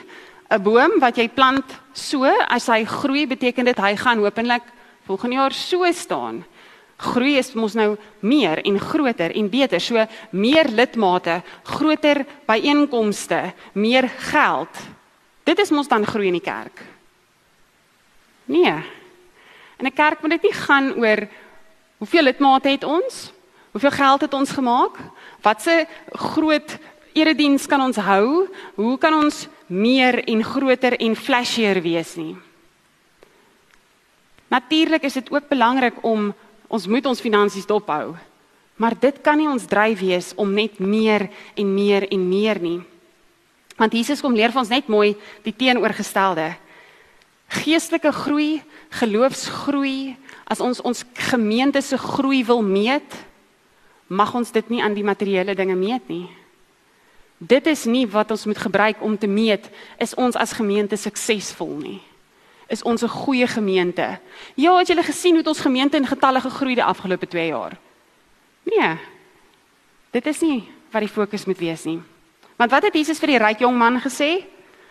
'n 0.51 0.63
boom 0.63 0.99
wat 0.99 1.15
jy 1.15 1.29
plant 1.31 1.65
so 1.93 2.27
as 2.27 2.67
hy 2.67 2.83
groei 2.83 3.25
beteken 3.27 3.65
dit 3.65 3.77
hy 3.79 3.95
gaan 3.95 4.19
hopelik 4.19 4.63
volgende 5.07 5.35
jaar 5.35 5.53
so 5.55 5.87
staan. 5.91 6.43
Groei 7.01 7.37
is 7.39 7.53
mos 7.57 7.73
nou 7.73 7.95
meer 8.19 8.59
en 8.61 8.77
groter 8.79 9.33
en 9.33 9.49
beter. 9.49 9.81
So 9.81 10.05
meer 10.31 10.69
lidmate, 10.69 11.41
groter 11.63 12.25
byeenkomste, 12.45 13.53
meer 13.73 14.09
geld. 14.31 14.75
Dit 15.43 15.59
is 15.59 15.71
mos 15.71 15.87
dan 15.87 16.05
groei 16.05 16.27
in 16.27 16.37
die 16.37 16.45
kerk. 16.45 16.83
Nee. 18.45 18.75
In 19.79 19.87
'n 19.87 19.93
kerk 19.93 20.21
moet 20.21 20.31
dit 20.31 20.43
nie 20.43 20.53
gaan 20.53 20.93
oor 20.93 21.27
hoeveel 21.97 22.23
lidmate 22.23 22.69
het 22.69 22.83
ons? 22.83 23.31
Hoeveel 23.71 23.91
geld 23.91 24.21
het 24.21 24.33
ons 24.33 24.51
gemaak? 24.51 24.97
Watse 25.41 25.87
groot 26.11 26.77
erediens 27.13 27.67
kan 27.67 27.81
ons 27.81 27.99
hou? 28.01 28.47
Hoe 28.75 28.97
kan 29.01 29.15
ons 29.17 29.47
meer 29.67 30.21
en 30.27 30.43
groter 30.43 30.97
en 30.99 31.15
flashier 31.15 31.81
wees 31.83 32.15
nie? 32.19 32.35
Natuurlik 34.51 35.05
is 35.07 35.15
dit 35.19 35.31
ook 35.31 35.47
belangrik 35.47 36.01
om 36.03 36.33
ons 36.67 36.87
moet 36.87 37.05
ons 37.05 37.23
finansies 37.23 37.67
dophou. 37.67 38.15
Maar 38.75 38.95
dit 38.99 39.21
kan 39.23 39.37
nie 39.37 39.49
ons 39.49 39.67
dryf 39.69 39.99
wees 40.01 40.31
om 40.39 40.51
net 40.55 40.79
meer 40.79 41.27
en 41.55 41.73
meer 41.73 42.07
en 42.09 42.23
meer 42.27 42.59
nie. 42.59 42.79
Want 43.77 43.93
Jesus 43.93 44.21
kom 44.21 44.35
leer 44.35 44.51
vir 44.53 44.63
ons 44.63 44.73
net 44.73 44.89
mooi 44.91 45.13
die 45.45 45.53
teenoorgestelde. 45.55 46.51
Geestelike 47.61 48.11
groei, 48.15 48.61
geloofsgroei, 49.01 50.15
as 50.47 50.63
ons 50.63 50.81
ons 50.83 51.03
gemeente 51.31 51.81
se 51.83 51.99
groei 51.99 52.43
wil 52.47 52.63
meet, 52.63 53.15
mag 54.11 54.33
ons 54.35 54.51
dit 54.51 54.69
nie 54.71 54.81
aan 54.83 54.95
die 54.95 55.07
materiële 55.07 55.55
dinge 55.55 55.75
meet 55.79 56.07
nie. 56.11 56.27
Dit 57.41 57.65
is 57.67 57.87
nie 57.89 58.05
wat 58.05 58.31
ons 58.31 58.45
moet 58.45 58.57
gebruik 58.57 59.01
om 59.01 59.17
te 59.17 59.27
meet 59.27 59.69
is 59.97 60.13
ons 60.13 60.37
as 60.37 60.53
gemeente 60.53 60.97
suksesvol 60.97 61.73
nie 61.81 62.01
is 62.71 62.83
ons 62.83 63.03
'n 63.03 63.07
goeie 63.07 63.47
gemeente. 63.47 64.19
Ja, 64.55 64.77
het 64.77 64.87
julle 64.87 65.03
gesien 65.03 65.35
hoe 65.35 65.43
ons 65.43 65.59
gemeente 65.59 65.97
in 65.97 66.07
getalle 66.07 66.41
gegroei 66.41 66.75
die 66.75 66.83
afgelope 66.83 67.27
2 67.27 67.47
jaar? 67.47 67.77
Nee. 68.63 68.97
Dit 70.11 70.25
is 70.25 70.41
nie 70.41 70.63
wat 70.91 71.01
die 71.01 71.09
fokus 71.09 71.45
moet 71.45 71.57
wees 71.57 71.83
nie. 71.83 72.01
Want 72.55 72.71
wat 72.71 72.83
het 72.83 72.93
Jesus 72.93 73.19
vir 73.19 73.27
die 73.27 73.37
ryk 73.37 73.59
jong 73.59 73.77
man 73.77 73.99
gesê? 73.99 74.43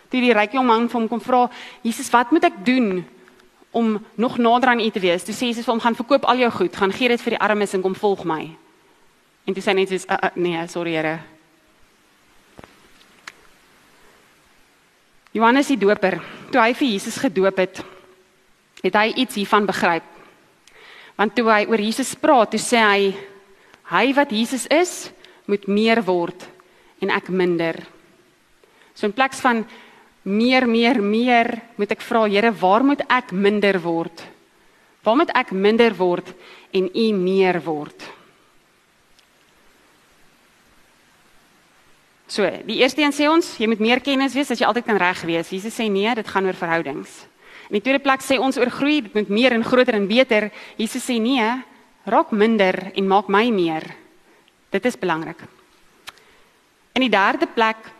Toe 0.09 0.21
die 0.21 0.33
ryk 0.33 0.51
jong 0.51 0.65
man 0.65 0.89
hom 0.91 1.07
kom 1.07 1.21
vra, 1.21 1.49
Jesus, 1.81 2.09
wat 2.09 2.31
moet 2.31 2.43
ek 2.43 2.65
doen 2.65 3.05
om 3.71 4.05
nog 4.15 4.37
nader 4.37 4.69
aan 4.69 4.79
U 4.79 4.89
te 4.89 4.99
wees? 4.99 5.23
Toe 5.23 5.33
sê 5.33 5.45
Jesus 5.45 5.65
vir 5.65 5.73
hom, 5.73 5.81
gaan 5.81 5.95
verkoop 5.95 6.25
al 6.25 6.37
jou 6.37 6.51
goed, 6.51 6.75
gaan 6.75 6.91
gee 6.91 7.07
dit 7.07 7.21
vir 7.21 7.29
die 7.29 7.39
armes 7.39 7.73
en 7.73 7.81
kom 7.81 7.95
volg 7.95 8.23
my. 8.23 8.57
En 9.45 9.53
toe 9.53 9.63
sê 9.63 9.73
net 9.73 9.89
Jesus, 9.89 10.09
uh, 10.09 10.17
uh, 10.23 10.29
nee, 10.35 10.67
sorry 10.67 10.91
Here. 10.91 11.19
Johannes 15.31 15.69
die 15.71 15.79
Doper, 15.79 16.17
toe 16.51 16.59
hy 16.59 16.73
vir 16.75 16.89
Jesus 16.91 17.17
gedoop 17.23 17.59
het, 17.61 17.79
het 18.83 18.95
hy 18.99 19.13
iets 19.23 19.37
hiervan 19.39 19.67
begryp. 19.69 20.07
Want 21.15 21.35
toe 21.37 21.45
hy 21.47 21.61
oor 21.69 21.79
Jesus 21.79 22.11
praat, 22.19 22.51
toe 22.51 22.59
sê 22.59 22.81
hy 22.83 23.13
hy 23.91 24.05
wat 24.17 24.31
Jesus 24.35 24.65
is, 24.71 25.11
moet 25.47 25.67
meer 25.71 26.01
word 26.03 26.43
en 27.03 27.11
ek 27.15 27.31
minder. 27.31 27.79
So 28.95 29.07
in 29.07 29.15
plaas 29.15 29.39
van 29.43 29.63
meer 30.27 30.67
meer 30.67 30.99
meer, 31.01 31.49
moet 31.79 31.95
ek 31.95 32.03
vra 32.05 32.27
Here, 32.27 32.51
waar 32.51 32.83
moet 32.83 33.01
ek 33.09 33.31
minder 33.31 33.79
word? 33.81 34.23
Waar 35.01 35.17
moet 35.17 35.31
ek 35.33 35.51
minder 35.55 35.95
word 35.97 36.27
en 36.75 36.91
U 36.91 37.07
meer 37.17 37.59
word? 37.65 38.03
So, 42.31 42.47
die 42.63 42.77
eerste 42.79 43.03
een 43.03 43.11
sê 43.11 43.25
ons, 43.27 43.47
jy 43.59 43.67
moet 43.67 43.81
meer 43.83 43.99
kennis 43.99 44.31
wees 44.37 44.53
as 44.53 44.61
jy 44.61 44.63
altyd 44.63 44.85
kan 44.87 44.99
reg 45.01 45.19
wees. 45.27 45.49
Jesus 45.51 45.75
sê 45.75 45.89
nee, 45.91 46.07
dit 46.15 46.29
gaan 46.31 46.45
oor 46.47 46.55
verhoudings. 46.55 47.17
In 47.67 47.75
die 47.75 47.81
tweede 47.83 47.99
plek 48.03 48.23
sê 48.23 48.37
ons 48.39 48.55
oor 48.55 48.71
groei, 48.71 49.01
dit 49.03 49.17
moet 49.17 49.33
meer 49.35 49.55
en 49.57 49.65
groter 49.67 49.97
en 49.97 50.07
beter. 50.07 50.47
Jesus 50.79 51.03
sê 51.03 51.17
nee, 51.19 51.49
raak 52.07 52.31
minder 52.31 52.77
en 52.95 53.09
maak 53.09 53.27
my 53.27 53.49
meer. 53.51 53.83
Dit 54.71 54.87
is 54.87 54.95
belangrik. 54.95 55.43
In 56.95 57.03
die 57.03 57.11
derde 57.11 57.49
plek 57.51 57.91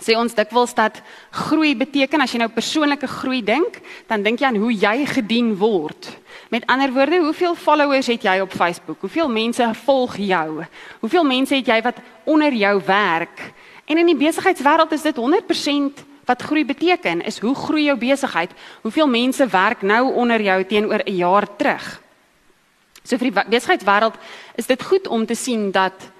sê 0.00 0.16
ons 0.16 0.34
dikwels 0.34 0.72
dat 0.74 1.02
groei 1.30 1.74
beteken 1.76 2.20
as 2.20 2.32
jy 2.32 2.38
nou 2.38 2.48
persoonlike 2.52 3.06
groei 3.06 3.42
dink, 3.44 3.80
dan 4.08 4.22
dink 4.22 4.40
jy 4.40 4.48
aan 4.48 4.60
hoe 4.62 4.72
jy 4.72 5.06
gedien 5.06 5.52
word. 5.60 6.08
Met 6.50 6.66
ander 6.66 6.92
woorde, 6.92 7.20
hoeveel 7.20 7.54
followers 7.54 8.06
het 8.06 8.24
jy 8.24 8.38
op 8.40 8.52
Facebook? 8.52 9.00
Hoeveel 9.00 9.28
mense 9.28 9.68
volg 9.84 10.16
jou? 10.16 10.64
Hoeveel 11.00 11.24
mense 11.24 11.54
het 11.54 11.66
jy 11.66 11.80
wat 11.82 12.00
onder 12.24 12.52
jou 12.52 12.80
werk? 12.86 13.52
En 13.84 13.98
in 13.98 14.06
die 14.06 14.16
besigheidswêreld 14.16 14.92
is 14.92 15.04
dit 15.04 15.16
100% 15.16 16.04
wat 16.24 16.42
groei 16.42 16.64
beteken, 16.64 17.24
is 17.26 17.40
hoe 17.42 17.54
groei 17.54 17.84
jou 17.90 17.96
besigheid? 17.98 18.52
Hoeveel 18.82 19.08
mense 19.08 19.46
werk 19.46 19.82
nou 19.82 20.12
onder 20.14 20.40
jou 20.40 20.64
teenoor 20.64 21.02
'n 21.04 21.16
jaar 21.16 21.46
terug? 21.56 22.00
So 23.02 23.18
vir 23.18 23.30
die 23.30 23.42
besigheidswêreld 23.50 24.14
is 24.56 24.66
dit 24.66 24.82
goed 24.82 25.08
om 25.08 25.26
te 25.26 25.34
sien 25.34 25.70
dat 25.70 26.10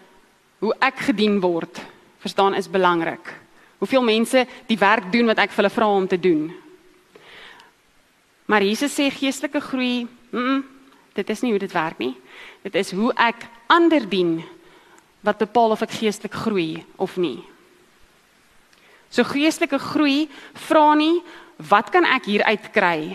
hoe 0.59 0.75
ek 0.79 0.99
gedien 0.99 1.41
word, 1.41 1.81
verstaan 2.19 2.55
is 2.55 2.71
belangrik. 2.71 3.41
Hoeveel 3.83 4.05
mense 4.07 4.47
die 4.71 4.79
werk 4.79 5.11
doen 5.11 5.27
wat 5.27 5.43
ek 5.43 5.51
vir 5.51 5.65
hulle 5.65 5.75
vra 5.75 5.89
om 5.91 6.07
te 6.07 6.21
doen. 6.21 6.53
Maar 8.47 8.62
Jesus 8.62 8.95
sê 8.95 9.11
geestelike 9.11 9.61
groei 9.61 10.07
Mm, 10.33 10.41
-mm 10.41 10.73
dit 11.17 11.31
is 11.31 11.43
nie 11.45 11.53
hoe 11.53 11.61
dit 11.61 11.73
werk 11.73 12.01
nie. 12.01 12.15
Dit 12.65 12.77
is 12.79 12.93
hoe 12.97 13.12
ek 13.21 13.47
ander 13.73 14.05
dien 14.09 14.41
wat 15.23 15.43
bepaal 15.43 15.75
of 15.77 15.85
ek 15.85 15.99
geestelik 16.01 16.35
groei 16.45 16.83
of 16.97 17.17
nie. 17.21 17.43
So 19.12 19.25
geestelike 19.29 19.79
groei 19.93 20.27
vra 20.69 20.93
nie 20.99 21.21
wat 21.69 21.93
kan 21.95 22.09
ek 22.09 22.27
hier 22.31 22.45
uitkry? 22.49 23.12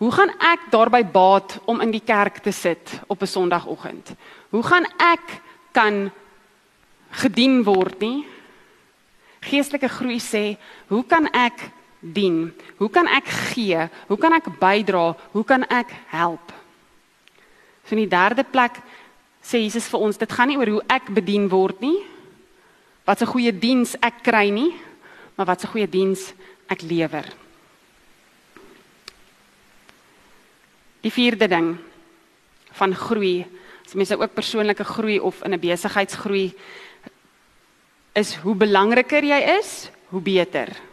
Hoe 0.00 0.10
gaan 0.16 0.32
ek 0.40 0.70
daarby 0.72 1.02
baat 1.12 1.58
om 1.68 1.82
in 1.84 1.92
die 1.92 2.02
kerk 2.02 2.40
te 2.40 2.52
sit 2.56 3.00
op 3.06 3.22
'n 3.22 3.26
Sondagoggend? 3.26 4.16
Hoe 4.50 4.62
gaan 4.62 4.86
ek 4.96 5.40
kan 5.72 6.10
gedien 7.10 7.62
word 7.62 8.00
nie? 8.00 8.24
Geestelike 9.40 9.88
groei 9.88 10.20
sê, 10.20 10.58
hoe 10.88 11.04
kan 11.04 11.26
ek 11.32 11.70
dien? 12.00 12.50
Hoe 12.76 12.90
kan 12.92 13.08
ek 13.08 13.28
gee? 13.52 13.88
Hoe 14.08 14.18
kan 14.20 14.32
ek 14.36 14.48
bydra? 14.60 15.16
Hoe 15.32 15.44
kan 15.44 15.64
ek 15.68 15.92
help? 16.12 16.52
So 17.84 17.96
in 17.96 18.04
die 18.04 18.12
derde 18.12 18.44
plek 18.44 18.80
sê 19.42 19.62
Jesus 19.64 19.88
vir 19.88 20.04
ons, 20.04 20.20
dit 20.20 20.32
gaan 20.32 20.52
nie 20.52 20.58
oor 20.60 20.76
hoe 20.76 20.84
ek 20.92 21.08
bedien 21.16 21.48
word 21.48 21.80
nie. 21.80 21.98
Wat 23.08 23.22
'n 23.22 23.32
goeie 23.32 23.52
diens 23.52 23.96
ek 24.00 24.22
kry 24.22 24.50
nie, 24.50 24.72
maar 25.36 25.46
wat 25.46 25.64
'n 25.64 25.72
goeie 25.72 25.88
diens 25.88 26.32
ek 26.68 26.82
lewer. 26.82 27.24
Die 31.02 31.10
vierde 31.10 31.48
ding 31.48 31.78
van 32.72 32.94
groei, 32.94 33.46
as 33.84 33.94
mense 33.94 34.14
ook 34.14 34.34
persoonlike 34.34 34.84
groei 34.84 35.18
of 35.18 35.42
in 35.42 35.54
'n 35.54 35.60
besigheidsgroei 35.60 36.54
is 38.12 38.34
hoe 38.42 38.54
belangriker 38.54 39.24
jy 39.24 39.40
is, 39.58 39.90
hoe 40.10 40.20
beter 40.20 40.90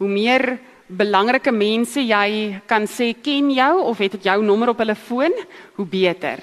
hoe 0.00 0.08
meer 0.08 0.56
belangrike 0.88 1.52
mense 1.52 2.00
jy 2.00 2.56
kan 2.68 2.86
sê 2.88 3.12
ken 3.22 3.50
jou 3.52 3.74
of 3.84 4.00
het 4.00 4.16
dit 4.16 4.30
jou 4.30 4.38
nommer 4.42 4.72
op 4.72 4.80
hulle 4.80 4.96
foon, 4.96 5.34
hoe 5.76 5.86
beter. 5.86 6.40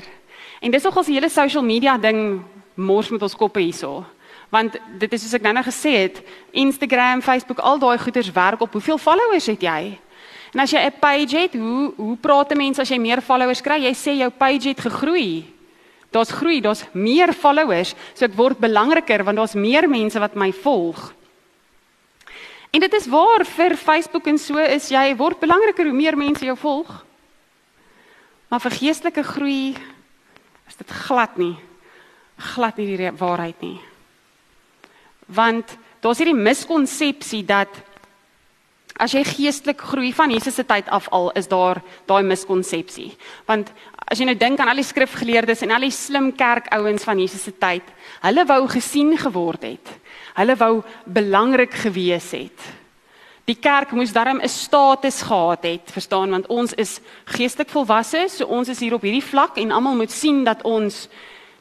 En 0.62 0.72
dis 0.72 0.86
nogals 0.86 1.10
die 1.10 1.18
hele 1.18 1.32
social 1.34 1.66
media 1.66 1.98
ding 1.98 2.44
mors 2.78 3.10
met 3.10 3.26
ons 3.26 3.36
koppe 3.36 3.64
hierso. 3.64 4.06
Want 4.54 4.78
dit 5.02 5.14
is 5.14 5.26
soos 5.26 5.36
ek 5.36 5.44
nou-nou 5.44 5.66
gesê 5.66 5.96
het, 6.06 6.22
Instagram, 6.56 7.24
Facebook, 7.26 7.60
al 7.60 7.82
daai 7.82 7.98
goeders 8.00 8.30
werk 8.32 8.62
op 8.64 8.78
hoeveel 8.78 9.02
followers 9.02 9.50
het 9.50 9.66
jy? 9.66 9.98
En 10.54 10.62
as 10.64 10.72
jy 10.72 10.86
'n 10.86 11.00
page 11.02 11.38
het, 11.38 11.54
hoe 11.58 11.94
hoe 11.98 12.16
praat 12.16 12.56
mense 12.56 12.82
as 12.82 12.90
jy 12.90 13.00
meer 13.00 13.22
followers 13.22 13.62
kry? 13.62 13.82
Jy 13.82 13.94
sê 13.94 14.12
jou 14.22 14.30
page 14.30 14.70
het 14.70 14.80
gegroei. 14.80 15.57
Daar's 16.12 16.32
groei, 16.32 16.62
daar's 16.62 16.86
meer 16.94 17.34
followers, 17.34 17.94
so 18.16 18.26
ek 18.26 18.38
word 18.38 18.62
belangriker 18.64 19.26
want 19.28 19.38
daar's 19.38 19.58
meer 19.60 19.90
mense 19.92 20.20
wat 20.20 20.36
my 20.36 20.52
volg. 20.64 21.12
En 22.72 22.84
dit 22.84 22.94
is 22.94 23.08
waar 23.12 23.46
vir 23.46 23.78
Facebook 23.80 24.28
en 24.28 24.38
so 24.40 24.60
is 24.60 24.90
jy 24.92 25.16
word 25.20 25.40
belangriker 25.40 25.88
hoe 25.88 25.96
meer 25.96 26.18
mense 26.18 26.46
jou 26.46 26.58
volg. 26.58 26.90
Maar 28.48 28.64
vir 28.64 28.78
geestelike 28.80 29.24
groei 29.28 29.76
is 30.68 30.80
dit 30.80 30.92
glad 31.08 31.36
nie 31.40 31.56
glad 32.38 32.78
nie 32.78 32.98
die 32.98 33.12
waarheid 33.18 33.62
nie. 33.66 33.78
Want 35.34 35.76
daar's 36.02 36.22
hierdie 36.22 36.38
miskonsepsie 36.38 37.44
dat 37.48 37.72
as 38.98 39.14
jy 39.14 39.24
geestelik 39.28 39.82
groei 39.92 40.12
van 40.16 40.32
Jesus 40.34 40.58
se 40.58 40.66
tyd 40.66 40.88
af 40.94 41.10
al 41.14 41.30
is 41.38 41.50
daar 41.50 41.82
daai 42.10 42.24
miskonsepsie. 42.26 43.12
Want 43.50 43.70
as 44.08 44.20
jy 44.20 44.26
nou 44.30 44.38
dink 44.40 44.60
aan 44.60 44.72
al 44.72 44.80
die 44.80 44.88
skrifgeleerdes 44.88 45.66
en 45.66 45.74
al 45.76 45.84
die 45.84 45.92
slim 45.92 46.32
kerkouens 46.36 47.04
van 47.04 47.20
Jesus 47.20 47.44
se 47.44 47.52
tyd, 47.60 47.84
hulle 48.24 48.46
wou 48.48 48.62
gesien 48.72 49.12
geword 49.20 49.68
het. 49.68 49.94
Hulle 50.38 50.56
wou 50.56 50.74
belangrik 51.06 51.76
gewees 51.84 52.32
het. 52.32 52.68
Die 53.48 53.56
kerk 53.56 53.94
moes 53.96 54.12
darm 54.12 54.42
'n 54.42 54.48
status 54.48 55.22
gehad 55.22 55.64
het, 55.64 55.92
verstaan, 55.92 56.30
want 56.30 56.48
ons 56.48 56.74
is 56.74 57.00
geestelik 57.26 57.70
volwasse, 57.70 58.28
so 58.28 58.46
ons 58.46 58.68
is 58.70 58.80
hier 58.80 58.94
op 58.94 59.02
hierdie 59.02 59.24
vlak 59.24 59.58
en 59.58 59.72
almal 59.72 59.96
moet 59.96 60.12
sien 60.12 60.44
dat 60.44 60.64
ons 60.64 61.08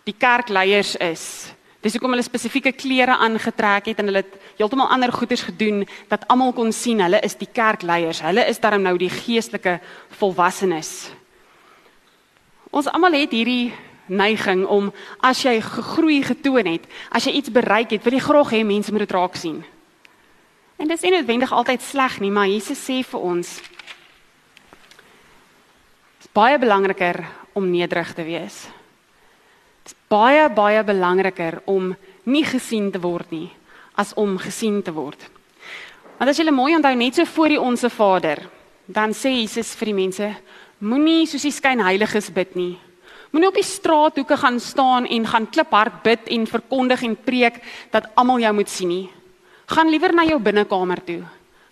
die 0.05 0.15
kerkleiers 0.19 0.97
is. 0.97 1.53
Dis 1.81 1.93
hoekom 1.93 2.11
hulle 2.11 2.23
spesifieke 2.23 2.73
klere 2.73 3.17
aangetrek 3.17 3.87
het 3.87 3.99
en 3.99 4.07
hulle 4.07 4.25
het 4.25 4.35
heeltemal 4.59 4.88
ander 4.88 5.12
goeders 5.12 5.43
gedoen 5.43 5.87
dat 6.09 6.26
almal 6.26 6.53
kon 6.53 6.73
sien 6.73 7.00
hulle 7.00 7.21
is 7.23 7.35
die 7.35 7.49
kerkleiers. 7.53 8.21
Hulle 8.21 8.47
is 8.47 8.59
darm 8.59 8.83
nou 8.83 8.97
die 8.99 9.11
geestelike 9.11 9.81
volwassenes. 10.19 11.11
Ons 12.76 12.90
almal 12.92 13.16
het 13.16 13.33
hierdie 13.33 13.73
neiging 14.06 14.66
om 14.68 14.90
as 15.25 15.40
jy 15.42 15.56
gegroei 15.64 16.21
getoon 16.26 16.68
het, 16.68 16.85
as 17.11 17.25
jy 17.26 17.38
iets 17.38 17.52
bereik 17.52 17.95
het, 17.95 18.04
wil 18.04 18.18
jy 18.18 18.23
graag 18.23 18.52
hê 18.52 18.61
mense 18.66 18.92
moet 18.92 19.06
dit 19.06 19.14
raak 19.16 19.38
sien. 19.40 19.62
En 20.76 20.88
dit 20.88 20.97
is 20.99 21.06
nie 21.06 21.14
noodwendig 21.14 21.52
altyd 21.56 21.83
sleg 21.83 22.18
nie, 22.21 22.30
maar 22.30 22.50
Jesus 22.50 22.83
sê 22.83 23.00
vir 23.06 23.21
ons 23.33 23.56
Dit 26.16 26.28
is 26.28 26.33
baie 26.37 26.59
belangriker 26.59 27.23
om 27.56 27.68
nederig 27.71 28.12
te 28.16 28.25
wees. 28.26 28.66
Dit 29.85 29.92
is 29.92 29.97
baie 30.12 30.49
baie 30.52 30.83
belangriker 30.85 31.61
om 31.71 31.95
nie 32.25 32.45
gesien 32.45 32.90
te 32.92 33.00
word 33.00 33.30
nie 33.33 33.49
as 33.97 34.12
om 34.21 34.37
gesien 34.37 34.83
te 34.85 34.92
word. 34.92 35.21
Want 36.18 36.28
as 36.28 36.38
jy 36.40 36.50
mooi 36.52 36.75
onthou 36.76 36.92
net 36.97 37.16
so 37.16 37.25
voor 37.25 37.54
die 37.54 37.61
onsse 37.61 37.88
Vader, 37.92 38.42
dan 38.87 39.14
sê 39.16 39.33
Jesus 39.33 39.75
vir 39.76 39.90
die 39.90 39.97
mense, 39.97 40.28
moenie 40.78 41.26
soos 41.26 41.45
die 41.47 41.54
skynheiliges 41.54 42.30
bid 42.35 42.56
nie. 42.59 42.75
Moenie 43.33 43.49
op 43.50 43.59
die 43.59 43.66
straathoeke 43.66 44.37
gaan 44.40 44.61
staan 44.61 45.06
en 45.06 45.26
gaan 45.26 45.49
kliphard 45.50 46.02
bid 46.04 46.28
en 46.33 46.47
verkondig 46.47 47.02
en 47.02 47.16
preek 47.16 47.61
dat 47.92 48.09
almal 48.14 48.40
jou 48.45 48.52
moet 48.61 48.71
sien 48.71 48.88
nie. 48.88 49.06
Gaan 49.66 49.90
liewer 49.90 50.14
na 50.14 50.25
jou 50.25 50.38
binnekamer 50.40 51.02
toe. 51.04 51.23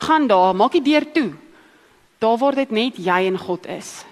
Gaan 0.04 0.26
daar, 0.26 0.54
maak 0.54 0.75
die 0.75 0.82
deur 0.82 1.06
toe. 1.12 1.30
Daar 2.18 2.38
waar 2.38 2.54
dit 2.58 2.70
net 2.70 2.99
jy 2.99 3.20
en 3.28 3.38
God 3.38 3.66
is. 3.66 4.04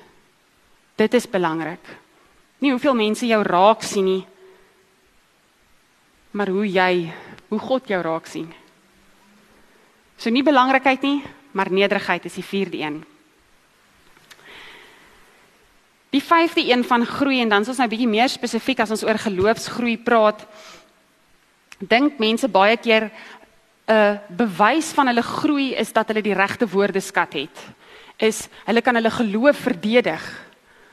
Dit 0.96 1.14
is 1.14 1.28
belangrik. 1.28 1.82
Nie 2.62 2.70
hoeveel 2.70 2.94
mense 2.94 3.26
jou 3.26 3.42
raak 3.42 3.82
sien 3.82 4.06
nie, 4.06 4.22
maar 6.32 6.48
hoe 6.48 6.64
jy, 6.64 7.12
hoe 7.50 7.58
God 7.58 7.88
jou 7.90 8.00
raak 8.02 8.28
sien. 8.30 8.46
So 10.16 10.30
nie 10.30 10.44
belangrikheid 10.46 11.02
nie, 11.02 11.18
maar 11.52 11.72
nederigheid 11.72 12.24
is 12.30 12.38
die 12.38 12.46
vierde 12.46 12.78
een. 12.78 13.02
Die 16.12 16.20
vyfde 16.20 16.60
een 16.68 16.84
van 16.84 17.06
groei 17.06 17.40
en 17.40 17.48
dan 17.48 17.64
is 17.64 17.70
ons 17.72 17.80
nou 17.80 17.88
bietjie 17.88 18.10
meer 18.10 18.28
spesifiek 18.28 18.82
as 18.84 18.90
ons 18.92 19.04
oor 19.06 19.16
geloofsgroei 19.18 19.96
praat. 19.96 20.44
Dink 21.80 22.20
mense 22.20 22.48
baie 22.52 22.76
keer 22.76 23.08
'n 23.08 23.92
uh, 23.92 24.18
bewys 24.28 24.92
van 24.92 25.06
hulle 25.08 25.22
groei 25.22 25.72
is 25.74 25.92
dat 25.92 26.08
hulle 26.08 26.22
die 26.22 26.36
regte 26.36 26.68
woordeskat 26.68 27.32
het. 27.32 27.56
Is 28.16 28.48
hulle 28.64 28.82
kan 28.82 28.94
hulle 28.94 29.10
geloof 29.10 29.56
verdedig. 29.56 30.22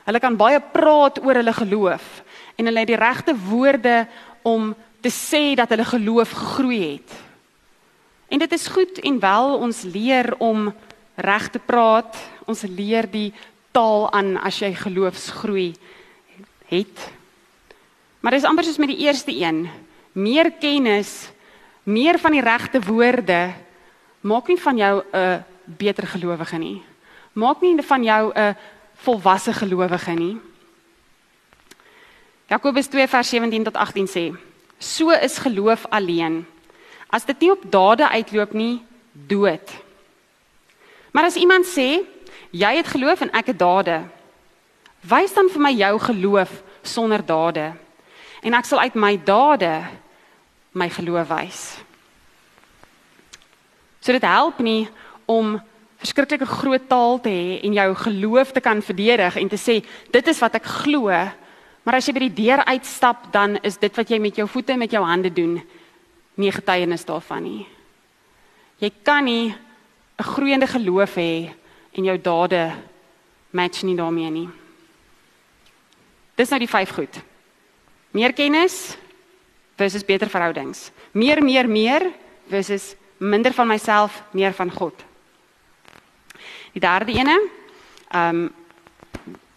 Hulle 0.04 0.20
kan 0.20 0.36
baie 0.36 0.60
praat 0.60 1.20
oor 1.22 1.34
hulle 1.34 1.52
geloof 1.52 2.22
en 2.56 2.66
hulle 2.66 2.78
het 2.78 2.88
die 2.88 3.04
regte 3.04 3.36
woorde 3.36 4.08
om 4.42 4.74
te 5.00 5.10
sê 5.12 5.54
dat 5.54 5.68
hulle 5.68 5.84
geloof 5.84 6.30
gegroei 6.30 6.80
het. 6.92 7.12
En 8.28 8.38
dit 8.38 8.52
is 8.52 8.66
goed 8.66 8.98
en 8.98 9.20
wel 9.20 9.56
ons 9.58 9.82
leer 9.82 10.34
om 10.38 10.72
reg 11.14 11.48
te 11.50 11.58
praat. 11.58 12.16
Ons 12.46 12.62
leer 12.62 13.10
die 13.10 13.32
taal 13.72 14.10
aan 14.12 14.36
as 14.36 14.58
jy 14.58 14.74
geloofsgroei 14.74 15.74
het. 16.70 17.10
Maar 18.20 18.36
dis 18.36 18.44
amper 18.44 18.64
soos 18.64 18.78
met 18.78 18.92
die 18.92 19.04
eerste 19.06 19.32
een. 19.32 19.68
Meer 20.12 20.50
kennis, 20.60 21.30
meer 21.82 22.18
van 22.18 22.32
die 22.32 22.44
regte 22.44 22.80
woorde 22.80 23.52
maak 24.20 24.48
nie 24.48 24.60
van 24.60 24.76
jou 24.76 25.02
'n 25.12 25.44
beter 25.64 26.06
gelowige 26.06 26.58
nie. 26.58 26.82
Maak 27.32 27.60
nie 27.60 27.82
van 27.82 28.02
jou 28.02 28.32
'n 28.34 28.56
volwasse 28.94 29.52
gelowige 29.52 30.10
nie. 30.10 30.38
Jakobus 32.46 32.86
2 32.86 33.06
vers 33.08 33.28
17 33.28 33.64
tot 33.64 33.74
18 33.74 34.06
sê: 34.06 34.36
So 34.78 35.10
is 35.10 35.38
geloof 35.38 35.86
alleen. 35.88 36.46
As 37.08 37.24
dit 37.24 37.40
nie 37.40 37.50
op 37.50 37.62
dade 37.70 38.08
uitloop 38.08 38.52
nie, 38.52 38.82
dood. 39.12 39.70
Maar 41.10 41.24
as 41.24 41.36
iemand 41.36 41.66
sê, 41.66 42.04
jy 42.50 42.72
het 42.76 42.88
geloof 42.90 43.20
en 43.20 43.32
ek 43.36 43.52
het 43.52 43.58
dade, 43.58 44.00
wys 45.06 45.32
dan 45.34 45.48
vir 45.48 45.62
my 45.62 45.72
jou 45.72 45.94
geloof 46.10 46.52
sonder 46.82 47.22
dade 47.24 47.72
en 48.42 48.56
ek 48.56 48.68
sal 48.68 48.80
uit 48.80 48.96
my 48.96 49.16
dade 49.16 49.72
my 50.72 50.88
geloof 50.88 51.28
wys. 51.28 51.62
So 54.00 54.12
dit 54.12 54.24
help 54.24 54.60
nie 54.64 54.88
om 55.28 55.58
verskriklike 56.00 56.46
groot 56.48 56.86
taal 56.88 57.18
te 57.20 57.28
hê 57.28 57.58
en 57.66 57.76
jou 57.76 57.88
geloof 58.04 58.54
te 58.56 58.62
kan 58.64 58.80
verdedig 58.82 59.36
en 59.36 59.50
te 59.52 59.60
sê 59.60 59.80
dit 60.12 60.30
is 60.32 60.40
wat 60.40 60.56
ek 60.56 60.68
glo. 60.80 61.10
Maar 61.84 61.98
as 61.98 62.08
jy 62.08 62.14
by 62.16 62.22
die 62.28 62.38
deur 62.44 62.62
uitstap, 62.68 63.28
dan 63.32 63.58
is 63.64 63.76
dit 63.80 63.92
wat 63.96 64.10
jy 64.10 64.20
met 64.20 64.36
jou 64.36 64.46
voete 64.48 64.72
en 64.72 64.80
met 64.80 64.92
jou 64.92 65.02
hande 65.04 65.32
doen 65.32 65.58
nie 66.40 66.52
getuienis 66.52 67.04
daarvan 67.04 67.44
nie. 67.44 67.66
Jy 68.80 68.90
kan 69.04 69.24
nie 69.24 69.52
'n 69.52 70.24
groeiende 70.24 70.66
geloof 70.66 71.14
hê 71.16 71.52
en 71.92 72.04
jou 72.04 72.16
dade 72.20 72.72
match 73.50 73.82
nie 73.82 73.96
daarmee 73.96 74.30
nie. 74.30 74.48
Dis 76.38 76.50
nou 76.50 76.60
die 76.62 76.70
vyf 76.70 76.94
goed. 76.96 77.20
Meer 78.16 78.32
kennis 78.32 78.96
versus 79.78 80.04
beter 80.06 80.30
verhoudings. 80.30 80.90
Meer 81.12 81.42
meer 81.42 81.68
meer 81.68 82.06
versus 82.50 82.94
minder 83.18 83.52
van 83.52 83.68
myself, 83.68 84.22
meer 84.32 84.54
van 84.56 84.70
God. 84.70 85.04
Die 86.72 86.82
derde 86.82 87.12
ene, 87.12 87.36
ehm 88.08 88.46
um, 88.46 88.48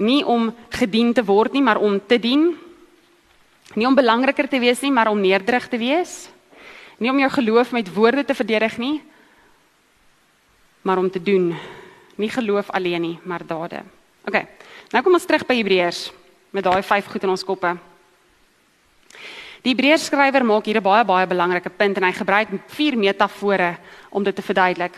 nie 0.04 0.26
om 0.26 0.50
gedien 0.74 1.13
te 1.13 1.24
word 1.24 1.54
nie, 1.54 1.62
maar 1.62 1.80
om 1.80 2.00
te 2.08 2.17
dien. 2.19 2.50
Nie 3.74 3.88
om 3.88 3.96
belangriker 3.96 4.50
te 4.50 4.60
wees 4.60 4.82
nie, 4.82 4.91
maar 4.91 5.08
om 5.08 5.22
nederig 5.22 5.67
te 5.69 5.78
wees. 5.78 6.28
Nie 6.98 7.12
om 7.12 7.19
jou 7.19 7.30
geloof 7.32 7.72
met 7.72 7.93
woorde 7.93 8.26
te 8.26 8.36
verdedig 8.36 8.78
nie, 8.78 9.02
maar 10.82 10.98
om 10.98 11.10
te 11.10 11.22
doen. 11.24 11.54
Nie 12.15 12.30
geloof 12.30 12.69
alleen 12.69 13.02
nie, 13.02 13.19
maar 13.23 13.45
dade. 13.45 13.82
OK. 14.28 14.43
Nou 14.91 15.04
kom 15.04 15.13
ons 15.13 15.26
terug 15.26 15.45
by 15.47 15.56
Hebreërs 15.56 16.12
met 16.54 16.63
daai 16.63 16.84
vyf 16.84 17.08
goed 17.10 17.23
in 17.23 17.30
ons 17.34 17.43
koppe. 17.43 17.73
Die 19.63 19.71
Hebreërs 19.71 20.06
skrywer 20.06 20.45
maak 20.45 20.65
hier 20.65 20.78
'n 20.78 20.84
baie 20.84 21.06
baie 21.06 21.28
belangrike 21.28 21.69
punt 21.69 21.97
en 21.97 22.04
hy 22.04 22.12
gebruik 22.12 22.49
vier 22.67 22.97
metafore 22.97 23.78
om 24.12 24.23
dit 24.23 24.36
te 24.36 24.41
verduidelik. 24.41 24.93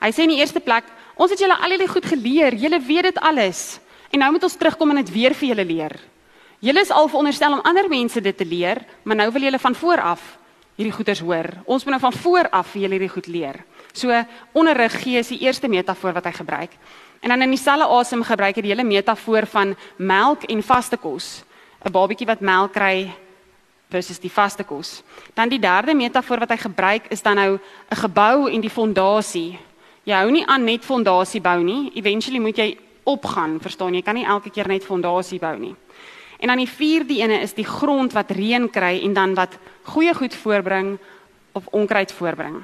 Hy 0.00 0.10
sê 0.10 0.22
in 0.22 0.28
die 0.28 0.38
eerste 0.38 0.60
plek 0.60 0.84
Ons 1.20 1.34
het 1.34 1.42
julle 1.44 1.56
al 1.56 1.74
hierdie 1.74 1.90
goed 1.90 2.06
geleer. 2.08 2.54
Julle 2.56 2.80
weet 2.80 3.10
dit 3.10 3.18
alles. 3.20 3.80
En 4.12 4.22
nou 4.24 4.30
moet 4.34 4.46
ons 4.46 4.56
terugkom 4.56 4.90
en 4.90 5.02
dit 5.02 5.12
weer 5.12 5.36
vir 5.36 5.52
julle 5.52 5.66
leer. 5.68 5.96
Julle 6.62 6.84
is 6.84 6.92
al 6.94 7.08
veronderstel 7.10 7.56
om 7.56 7.64
ander 7.66 7.88
mense 7.90 8.20
dit 8.22 8.36
te 8.36 8.46
leer, 8.46 8.80
maar 9.02 9.18
nou 9.18 9.28
wil 9.34 9.48
julle 9.48 9.58
van 9.58 9.74
voor 9.74 10.00
af 10.14 10.22
hierdie 10.78 10.94
goeders 10.94 11.20
hoor. 11.20 11.48
Ons 11.66 11.84
moet 11.84 11.94
nou 11.96 12.00
van 12.00 12.14
voor 12.16 12.48
af 12.48 12.70
vir 12.72 12.84
julle 12.84 12.96
hierdie 12.96 13.12
goed 13.12 13.28
leer. 13.28 13.58
So 13.92 14.24
onderrig 14.52 15.02
gee 15.02 15.18
is 15.18 15.28
die 15.28 15.40
eerste 15.40 15.68
metafoor 15.68 16.12
wat 16.12 16.24
hy 16.24 16.32
gebruik. 16.32 16.70
En 17.20 17.28
dan 17.28 17.42
in 17.42 17.50
dieselfde 17.50 17.86
asem 17.86 18.22
gebruik 18.22 18.56
hy 18.56 18.62
die 18.62 18.72
hele 18.72 18.84
metafoor 18.84 19.46
van 19.46 19.76
melk 19.96 20.44
en 20.44 20.62
vaste 20.62 20.96
kos. 20.96 21.44
'n 21.84 21.92
Babietjie 21.92 22.26
wat 22.26 22.40
melk 22.40 22.72
kry 22.72 23.12
versus 23.90 24.18
die 24.18 24.30
vaste 24.30 24.64
kos. 24.64 25.02
Dan 25.34 25.48
die 25.48 25.58
derde 25.58 25.94
metafoor 25.94 26.38
wat 26.38 26.50
hy 26.50 26.56
gebruik 26.56 27.06
is 27.10 27.22
dan 27.22 27.36
nou 27.36 27.58
'n 27.90 27.96
gebou 27.96 28.50
en 28.50 28.60
die 28.60 28.70
fondasie 28.70 29.58
Jy 30.02 30.18
hou 30.18 30.32
nie 30.34 30.42
aan 30.50 30.64
net 30.66 30.82
fondasie 30.82 31.40
bou 31.42 31.60
nie. 31.62 31.92
Eventually 31.94 32.40
moet 32.42 32.58
jy 32.58 32.72
opgaan, 33.06 33.60
verstaan 33.62 33.94
jy? 33.94 34.02
Kan 34.02 34.18
nie 34.18 34.26
elke 34.26 34.50
keer 34.50 34.66
net 34.70 34.82
fondasie 34.86 35.38
bou 35.42 35.54
nie. 35.58 35.74
En 36.42 36.50
dan 36.50 36.58
die 36.58 36.70
vierde 36.70 37.20
ene 37.20 37.38
is 37.44 37.54
die 37.54 37.66
grond 37.66 38.14
wat 38.16 38.32
reën 38.34 38.66
kry 38.70 38.96
en 39.06 39.14
dan 39.14 39.36
wat 39.38 39.54
goeie 39.94 40.14
goed 40.18 40.34
voorbring 40.34 40.96
of 41.54 41.68
onkruid 41.70 42.10
voorbring. 42.18 42.58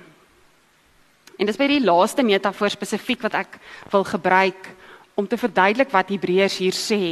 En 1.38 1.46
dis 1.46 1.59
by 1.59 1.68
die 1.70 1.85
laaste 1.85 2.24
metafoor 2.27 2.72
spesifiek 2.74 3.22
wat 3.22 3.37
ek 3.38 3.59
wil 3.92 4.05
gebruik 4.05 4.72
om 5.18 5.27
te 5.27 5.38
verduidelik 5.38 5.92
wat 5.94 6.11
Hebreërs 6.11 6.59
hier 6.59 6.74
sê 6.74 7.03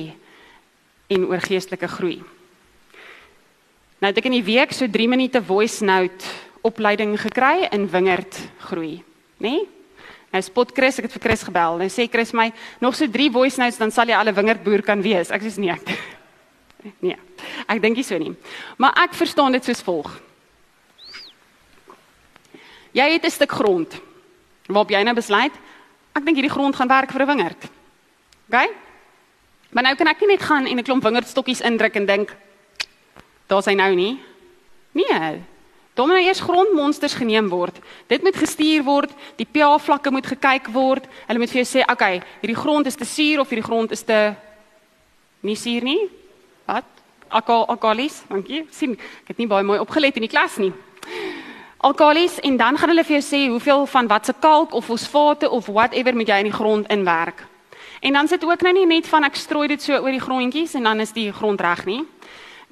en 1.06 1.28
oor 1.30 1.42
geestelike 1.42 1.86
groei. 1.90 2.18
Nou 4.02 4.10
het 4.10 4.18
ek 4.18 4.26
in 4.28 4.36
die 4.40 4.46
week 4.46 4.74
so 4.74 4.90
3 4.90 5.06
minute 5.08 5.42
voice 5.46 5.84
note 5.86 6.26
opleiding 6.66 7.14
gekry 7.22 7.68
in 7.70 7.86
wingerd 7.90 8.38
groei, 8.66 8.98
né? 9.38 9.54
Nee? 9.54 9.64
Nou 10.34 10.42
spot 10.42 10.74
Chris, 10.74 10.98
ek 10.98 11.06
het 11.06 11.14
vir 11.14 11.22
Chris 11.28 11.44
gebel. 11.46 11.78
Nou 11.80 11.86
sê 11.88 12.08
Chris 12.10 12.34
my 12.36 12.50
nog 12.82 12.96
so 12.98 13.06
3 13.08 13.30
voice 13.32 13.60
notes 13.62 13.78
dan 13.78 13.94
sal 13.94 14.10
jy 14.10 14.18
al 14.18 14.28
'n 14.28 14.34
wingerdboer 14.34 14.82
kan 14.82 15.00
wees. 15.02 15.30
Ek 15.30 15.40
sê 15.42 15.54
nee. 15.56 15.70
Ek, 15.70 15.86
nee. 17.06 17.16
Ek 17.68 17.80
dink 17.80 17.96
nie 17.96 18.04
so 18.04 18.18
nie. 18.18 18.34
Maar 18.76 18.92
ek 19.06 19.14
verstaan 19.14 19.52
dit 19.52 19.64
soos 19.64 19.80
volg. 19.80 20.10
Jy 22.92 23.06
het 23.12 23.24
'n 23.24 23.30
stuk 23.30 23.52
grond 23.52 23.94
waarop 24.66 24.90
jy 24.90 25.02
nou 25.02 25.14
besluit, 25.14 25.52
ek 26.16 26.24
dink 26.24 26.36
hierdie 26.36 26.52
grond 26.52 26.76
gaan 26.76 26.88
werk 26.88 27.12
vir 27.12 27.22
'n 27.22 27.26
wingerd. 27.26 27.68
OK? 28.48 28.70
Maar 29.70 29.82
nou 29.82 29.94
kan 29.96 30.06
ek 30.06 30.20
nie 30.20 30.28
net 30.28 30.42
gaan 30.42 30.66
en 30.66 30.78
'n 30.78 30.84
klomp 30.84 31.02
wingerdstokkies 31.02 31.60
indruk 31.60 31.96
en 31.96 32.06
dink 32.06 32.36
daar's 33.46 33.66
hy 33.66 33.74
nou 33.74 33.94
nie. 33.94 34.20
Nee, 34.92 35.42
Dan 35.96 36.06
moet 36.06 36.18
nou 36.18 36.26
eers 36.26 36.40
grondmonsters 36.44 37.14
geneem 37.16 37.48
word. 37.48 37.78
Dit 38.06 38.22
moet 38.22 38.36
gestuur 38.36 38.82
word, 38.84 39.12
die 39.40 39.46
pH-vlakke 39.48 40.10
moet 40.12 40.26
gekyk 40.28 40.68
word. 40.74 41.06
Hulle 41.24 41.40
moet 41.40 41.50
vir 41.50 41.62
jou 41.62 41.68
sê, 41.78 41.80
"Oké, 41.80 41.92
okay, 41.92 42.22
hierdie 42.42 42.60
grond 42.60 42.86
is 42.86 42.94
te 42.94 43.04
suur 43.04 43.40
of 43.40 43.48
hierdie 43.48 43.64
grond 43.64 43.90
is 43.90 44.02
te 44.02 44.36
nie 45.40 45.56
suur 45.56 45.82
nie." 45.82 46.10
Wat? 46.66 46.84
Alkal 47.28 47.66
alkalis, 47.66 48.22
dankie. 48.28 48.66
Sien, 48.70 48.92
ek 48.92 49.28
het 49.28 49.38
nie 49.38 49.46
baie 49.46 49.64
mooi 49.64 49.78
opgelet 49.78 50.16
in 50.16 50.22
die 50.22 50.28
klas 50.28 50.56
nie. 50.58 50.72
Alkalis 51.76 52.40
en 52.40 52.56
dan 52.56 52.78
gaan 52.78 52.88
hulle 52.88 53.04
vir 53.04 53.18
jou 53.18 53.24
sê 53.24 53.42
hoeveel 53.50 53.86
van 53.86 54.06
watse 54.08 54.34
kalk 54.40 54.72
of 54.72 54.84
fosfate 54.84 55.50
of 55.50 55.66
whatever 55.66 56.14
moet 56.16 56.28
jy 56.28 56.38
in 56.40 56.48
die 56.48 56.56
grond 56.56 56.88
inwerk. 56.88 57.44
En 58.00 58.12
dan 58.12 58.28
sit 58.28 58.44
ook 58.44 58.62
nou 58.62 58.72
nie 58.72 58.86
net 58.86 59.08
van 59.08 59.24
ek 59.24 59.36
strooi 59.36 59.68
dit 59.68 59.82
so 59.82 59.92
oor 59.92 60.12
die 60.12 60.20
grondjies 60.20 60.74
en 60.74 60.88
dan 60.88 61.00
is 61.00 61.12
die 61.12 61.32
grond 61.32 61.60
reg 61.60 61.84
nie. 61.84 62.02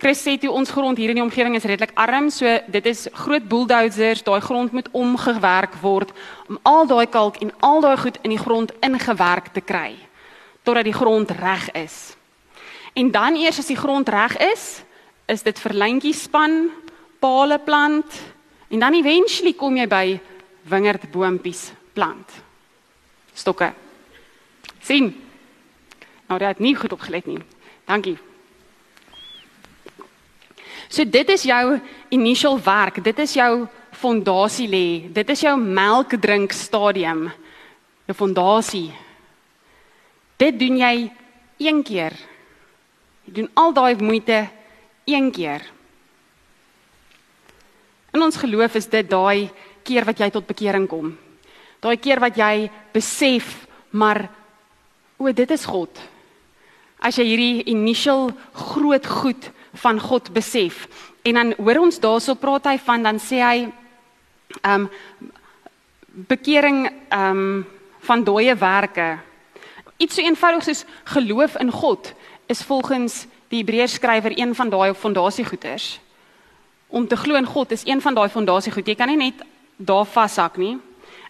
Chris 0.00 0.24
sê 0.24 0.38
toe 0.40 0.50
ons 0.50 0.70
grond 0.70 0.98
hier 0.98 1.12
in 1.12 1.20
die 1.20 1.24
omgewing 1.24 1.54
is 1.54 1.64
redelik 1.68 1.92
arm, 1.94 2.30
so 2.30 2.48
dit 2.66 2.86
is 2.86 3.06
groot 3.12 3.44
bulldozers, 3.48 4.24
daai 4.26 4.40
grond 4.40 4.72
moet 4.72 4.88
omgewerk 4.92 5.76
word 5.82 6.10
om 6.48 6.58
al 6.62 6.86
daai 6.86 7.06
kalk 7.06 7.38
en 7.44 7.52
al 7.60 7.80
daai 7.84 7.96
goed 7.96 8.18
in 8.22 8.34
die 8.34 8.40
grond 8.40 8.72
ingewerk 8.80 9.52
te 9.54 9.60
kry 9.60 9.94
totdat 10.64 10.88
die 10.88 10.96
grond 10.96 11.30
reg 11.30 11.68
is. 11.76 12.16
En 12.96 13.10
dan 13.12 13.36
eers 13.36 13.58
as 13.60 13.68
die 13.68 13.76
grond 13.76 14.08
reg 14.08 14.32
is, 14.40 14.80
is 15.28 15.42
dit 15.44 15.58
verlyntjies 15.60 16.22
span, 16.24 16.70
pale 17.20 17.58
plant 17.60 18.16
en 18.68 18.78
dan 18.78 18.94
eventually 18.94 19.54
kom 19.54 19.76
jy 19.76 19.86
by 19.86 20.20
wingerdboompies 20.68 21.72
plant. 21.92 22.30
Stokke. 23.34 23.72
sien. 24.84 25.14
Nou 26.28 26.38
jy 26.40 26.48
het 26.48 26.60
nie 26.60 26.74
goed 26.76 26.92
opgelet 26.92 27.26
nie. 27.26 27.40
Dankie. 27.88 28.16
So 30.88 31.04
dit 31.04 31.28
is 31.28 31.42
jou 31.48 31.78
initial 32.14 32.58
werk. 32.62 33.00
Dit 33.04 33.18
is 33.18 33.34
jou 33.34 33.66
fondasie 33.96 34.68
lê. 34.68 34.86
Dit 35.12 35.30
is 35.30 35.40
jou 35.40 35.56
melkdrink 35.58 36.52
stadium. 36.52 37.30
Jou 38.06 38.16
fondasie. 38.16 38.92
Dit 40.36 40.58
doen 40.60 40.78
jy 40.78 40.94
een 41.58 41.82
keer. 41.82 42.16
Jy 43.24 43.36
doen 43.40 43.50
al 43.54 43.72
daai 43.72 43.94
moeite 44.02 44.44
een 45.08 45.30
keer. 45.32 45.64
In 48.14 48.22
ons 48.22 48.38
geloof 48.38 48.76
is 48.78 48.86
dit 48.86 49.08
daai 49.10 49.50
keer 49.82 50.06
wat 50.06 50.20
jy 50.22 50.30
tot 50.30 50.46
bekering 50.46 50.86
kom. 50.88 51.10
Daai 51.82 51.96
keer 51.98 52.22
wat 52.22 52.38
jy 52.38 52.68
besef 52.94 53.66
maar 53.90 54.28
o, 55.18 55.30
dit 55.30 55.50
is 55.50 55.66
God. 55.66 55.90
As 57.02 57.18
jy 57.18 57.26
hierdie 57.26 57.64
initial 57.74 58.30
groot 58.54 59.06
goed 59.06 59.50
van 59.82 59.98
God 60.00 60.30
besef. 60.34 60.86
En 61.26 61.40
dan 61.40 61.52
hoor 61.58 61.82
ons 61.82 61.98
daarso 62.00 62.38
praat 62.38 62.70
hy 62.70 62.78
van 62.86 63.02
dan 63.02 63.18
sê 63.22 63.42
hy 63.42 63.58
ehm 64.62 64.86
um, 64.86 64.88
bekering 66.14 66.84
ehm 67.10 67.30
um, 67.30 67.64
van 68.04 68.22
dooie 68.22 68.54
werke. 68.54 69.18
Iets 69.98 70.14
so 70.14 70.22
eenvoudig 70.22 70.62
soos 70.66 70.84
geloof 71.16 71.56
in 71.58 71.70
God 71.72 72.12
is 72.46 72.62
volgens 72.62 73.24
die 73.48 73.62
Hebreërs 73.62 73.96
skrywer 73.96 74.34
een 74.38 74.54
van 74.54 74.70
daai 74.70 74.94
fondasiegoeders. 74.94 76.03
Om 76.88 77.06
te 77.08 77.16
glo 77.16 77.34
in 77.34 77.46
God 77.46 77.72
is 77.72 77.86
een 77.86 78.00
van 78.00 78.14
daai 78.14 78.28
fondasiegoed. 78.28 78.86
Jy 78.86 78.94
kan 78.94 79.08
nie 79.08 79.16
net 79.16 79.44
daar 79.76 80.06
vashak 80.06 80.56
nie. 80.56 80.76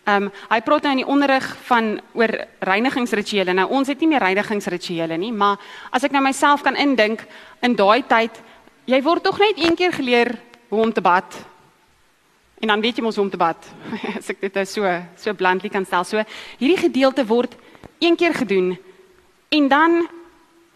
Ehm 0.05 0.27
um, 0.27 0.33
hy 0.51 0.61
praat 0.61 0.85
nou 0.85 0.91
in 0.93 1.01
die 1.01 1.09
onderrig 1.09 1.45
van 1.65 1.95
oor 2.13 2.33
reinigingsrituele. 2.61 3.55
Nou 3.57 3.71
ons 3.73 3.89
het 3.89 4.01
nie 4.01 4.09
meer 4.11 4.21
reinigingsrituele 4.21 5.17
nie, 5.17 5.33
maar 5.33 5.57
as 5.91 6.05
ek 6.05 6.13
nou 6.13 6.21
myself 6.23 6.63
kan 6.63 6.77
indink 6.77 7.25
in 7.65 7.77
daai 7.77 8.05
tyd, 8.05 8.37
jy 8.85 9.01
word 9.03 9.25
tog 9.25 9.39
net 9.41 9.57
een 9.57 9.77
keer 9.77 9.93
geleer 9.93 10.35
hoe 10.69 10.83
om 10.83 10.93
te 10.93 11.01
bad. 11.01 11.39
En 12.61 12.69
dan 12.69 12.85
weet 12.85 13.01
jy 13.01 13.05
mos 13.05 13.17
hoe 13.17 13.25
om 13.25 13.31
te 13.31 13.41
bad. 13.41 13.57
as 14.19 14.29
ek 14.29 14.45
dit 14.45 14.55
nou 14.55 14.67
so 14.69 14.93
so 15.17 15.33
bluntly 15.33 15.73
kan 15.73 15.89
stel. 15.89 16.05
So 16.05 16.21
hierdie 16.61 16.83
gedeelte 16.85 17.25
word 17.25 17.57
een 17.99 18.17
keer 18.17 18.35
gedoen 18.35 18.75
en 19.49 19.69
dan 19.69 20.09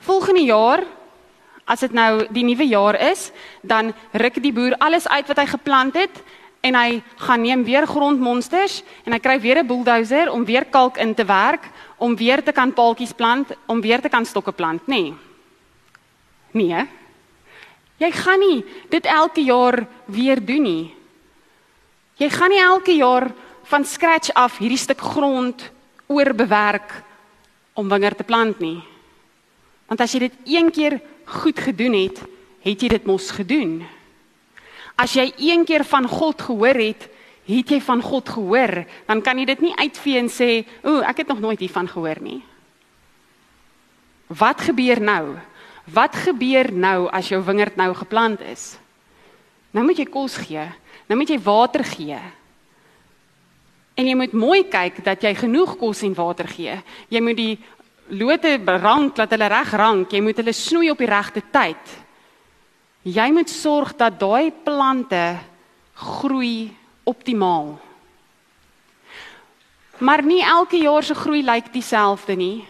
volgende 0.09 0.45
jaar 0.49 0.87
as 1.69 1.85
dit 1.85 1.93
nou 1.93 2.25
die 2.33 2.45
nuwe 2.49 2.65
jaar 2.65 2.97
is, 2.97 3.29
dan 3.63 3.93
ruk 4.13 4.41
die 4.43 4.53
boer 4.53 4.77
alles 4.81 5.09
uit 5.09 5.29
wat 5.29 5.39
hy 5.39 5.47
geplant 5.47 5.95
het 6.01 6.23
en 6.65 6.75
hy 6.75 7.03
gaan 7.23 7.45
neem 7.45 7.65
weer 7.65 7.87
grondmonsters 7.87 8.83
en 9.05 9.13
hy 9.13 9.21
kry 9.23 9.39
weer 9.41 9.63
'n 9.63 9.67
bulldozer 9.67 10.33
om 10.33 10.45
weer 10.45 10.65
kalk 10.65 10.97
in 10.97 11.15
te 11.15 11.25
werk 11.25 11.71
om 11.99 12.17
weer 12.17 12.43
te 12.43 12.53
kan 12.53 12.73
paaltjies 12.73 13.13
plant 13.13 13.53
om 13.67 13.81
weer 13.81 14.01
te 14.01 14.09
kan 14.09 14.25
stokke 14.25 14.53
plant 14.53 14.83
nê 14.89 15.15
nee. 16.53 16.69
nee 16.69 16.89
jy 17.99 18.11
gaan 18.15 18.41
nie 18.43 18.63
dit 18.91 19.07
elke 19.11 19.43
jaar 19.43 19.83
weer 20.07 20.41
doen 20.45 20.63
nie. 20.63 20.87
Jy 22.19 22.31
gaan 22.35 22.55
nie 22.55 22.63
elke 22.63 22.95
jaar 22.99 23.29
van 23.69 23.85
scratch 23.85 24.33
af 24.35 24.59
hierdie 24.59 24.81
stuk 24.81 25.03
grond 25.03 25.63
oorbewerk 26.09 27.03
om 27.79 27.91
wingerd 27.91 28.19
te 28.19 28.27
plant 28.27 28.59
nie. 28.63 28.81
Want 29.91 30.01
as 30.01 30.15
jy 30.15 30.27
dit 30.27 30.39
een 30.49 30.71
keer 30.75 30.99
goed 31.29 31.61
gedoen 31.61 31.95
het 31.95 32.25
het 32.65 32.83
jy 32.83 32.89
dit 32.89 33.07
mos 33.07 33.31
gedoen 33.31 33.83
As 34.99 35.15
jy 35.15 35.31
een 35.39 35.63
keer 35.63 35.85
van 35.87 36.09
God 36.11 36.43
gehoor 36.43 36.75
het, 36.75 37.05
het 37.47 37.71
jy 37.71 37.79
van 37.81 38.03
God 38.03 38.29
gehoor, 38.35 38.83
dan 39.07 39.23
kan 39.23 39.39
jy 39.39 39.45
dit 39.47 39.61
nie 39.69 39.77
uitvee 39.79 40.19
en 40.19 40.29
sê, 40.29 40.67
"O, 40.83 41.01
ek 41.01 41.19
het 41.23 41.29
nog 41.29 41.41
nooit 41.41 41.61
hiervan 41.61 41.89
gehoor 41.89 42.21
nie." 42.21 42.43
Wat 44.27 44.61
gebeur 44.61 45.01
nou? 45.01 45.39
Wat 45.85 46.15
gebeur 46.17 46.73
nou 46.73 47.09
as 47.09 47.29
jou 47.29 47.43
wingerd 47.45 47.77
nou 47.77 47.95
geplant 47.95 48.41
is? 48.41 48.79
Nou 49.71 49.85
moet 49.87 49.97
jy 49.99 50.05
kos 50.05 50.37
gee. 50.37 50.69
Nou 51.09 51.19
moet 51.19 51.29
jy 51.29 51.39
water 51.39 51.85
gee. 51.85 52.19
En 53.95 54.07
jy 54.07 54.15
moet 54.15 54.33
mooi 54.33 54.65
kyk 54.69 55.05
dat 55.05 55.23
jy 55.23 55.35
genoeg 55.35 55.77
kos 55.77 56.03
en 56.03 56.15
water 56.15 56.49
gee. 56.49 56.83
Jy 57.09 57.21
moet 57.21 57.37
die 57.37 57.59
lote 58.11 58.59
rank 58.65 59.17
dat 59.17 59.31
hulle 59.31 59.49
reg 59.49 59.73
rank. 59.77 60.13
Jy 60.13 60.21
moet 60.23 60.37
hulle 60.37 60.53
snoei 60.53 60.91
op 60.91 60.99
die 60.99 61.11
regte 61.11 61.43
tyd. 61.53 61.97
Jy 63.09 63.29
moet 63.33 63.51
sorg 63.51 63.95
dat 63.97 64.19
daai 64.21 64.51
plante 64.65 65.39
groei 65.95 66.71
optimaal. 67.09 67.79
Maar 69.99 70.23
nie 70.23 70.43
elke 70.43 70.79
jaar 70.79 71.03
se 71.03 71.15
groei 71.15 71.43
lyk 71.43 71.73
dieselfde 71.73 72.37
nie. 72.37 72.67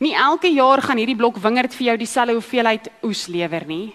Nie 0.00 0.14
elke 0.16 0.48
jaar 0.48 0.80
gaan 0.82 0.96
hierdie 0.96 1.16
blok 1.16 1.36
wingerd 1.36 1.74
vir 1.76 1.90
jou 1.90 1.96
dieselfde 2.00 2.38
hoeveelheid 2.38 2.88
oes 3.04 3.26
lewer 3.28 3.66
nie. 3.68 3.92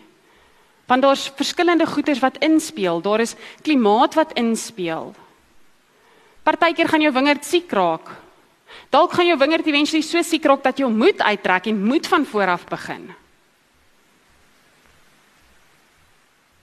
Want 0.86 1.01
daar's 1.01 1.31
verskillende 1.34 1.88
goeters 1.89 2.21
wat 2.21 2.38
inspel. 2.45 3.01
Daar 3.01 3.23
is 3.23 3.34
klimaat 3.65 4.13
wat 4.13 4.36
inspel. 4.38 5.15
Partykeer 6.45 6.91
gaan 6.91 7.01
jou 7.01 7.13
wingerd 7.13 7.45
siek 7.45 7.71
raak. 7.73 8.12
Dalk 8.89 9.13
gaan 9.13 9.27
jou 9.27 9.38
wingerd 9.38 9.67
eventually 9.67 10.01
so 10.01 10.21
siek 10.21 10.45
raak 10.45 10.63
dat 10.63 10.79
jy 10.79 10.88
moet 10.89 11.21
uittrek 11.21 11.67
en 11.67 11.83
moet 11.83 12.07
van 12.07 12.25
voor 12.25 12.47
af 12.47 12.65
begin. 12.65 13.13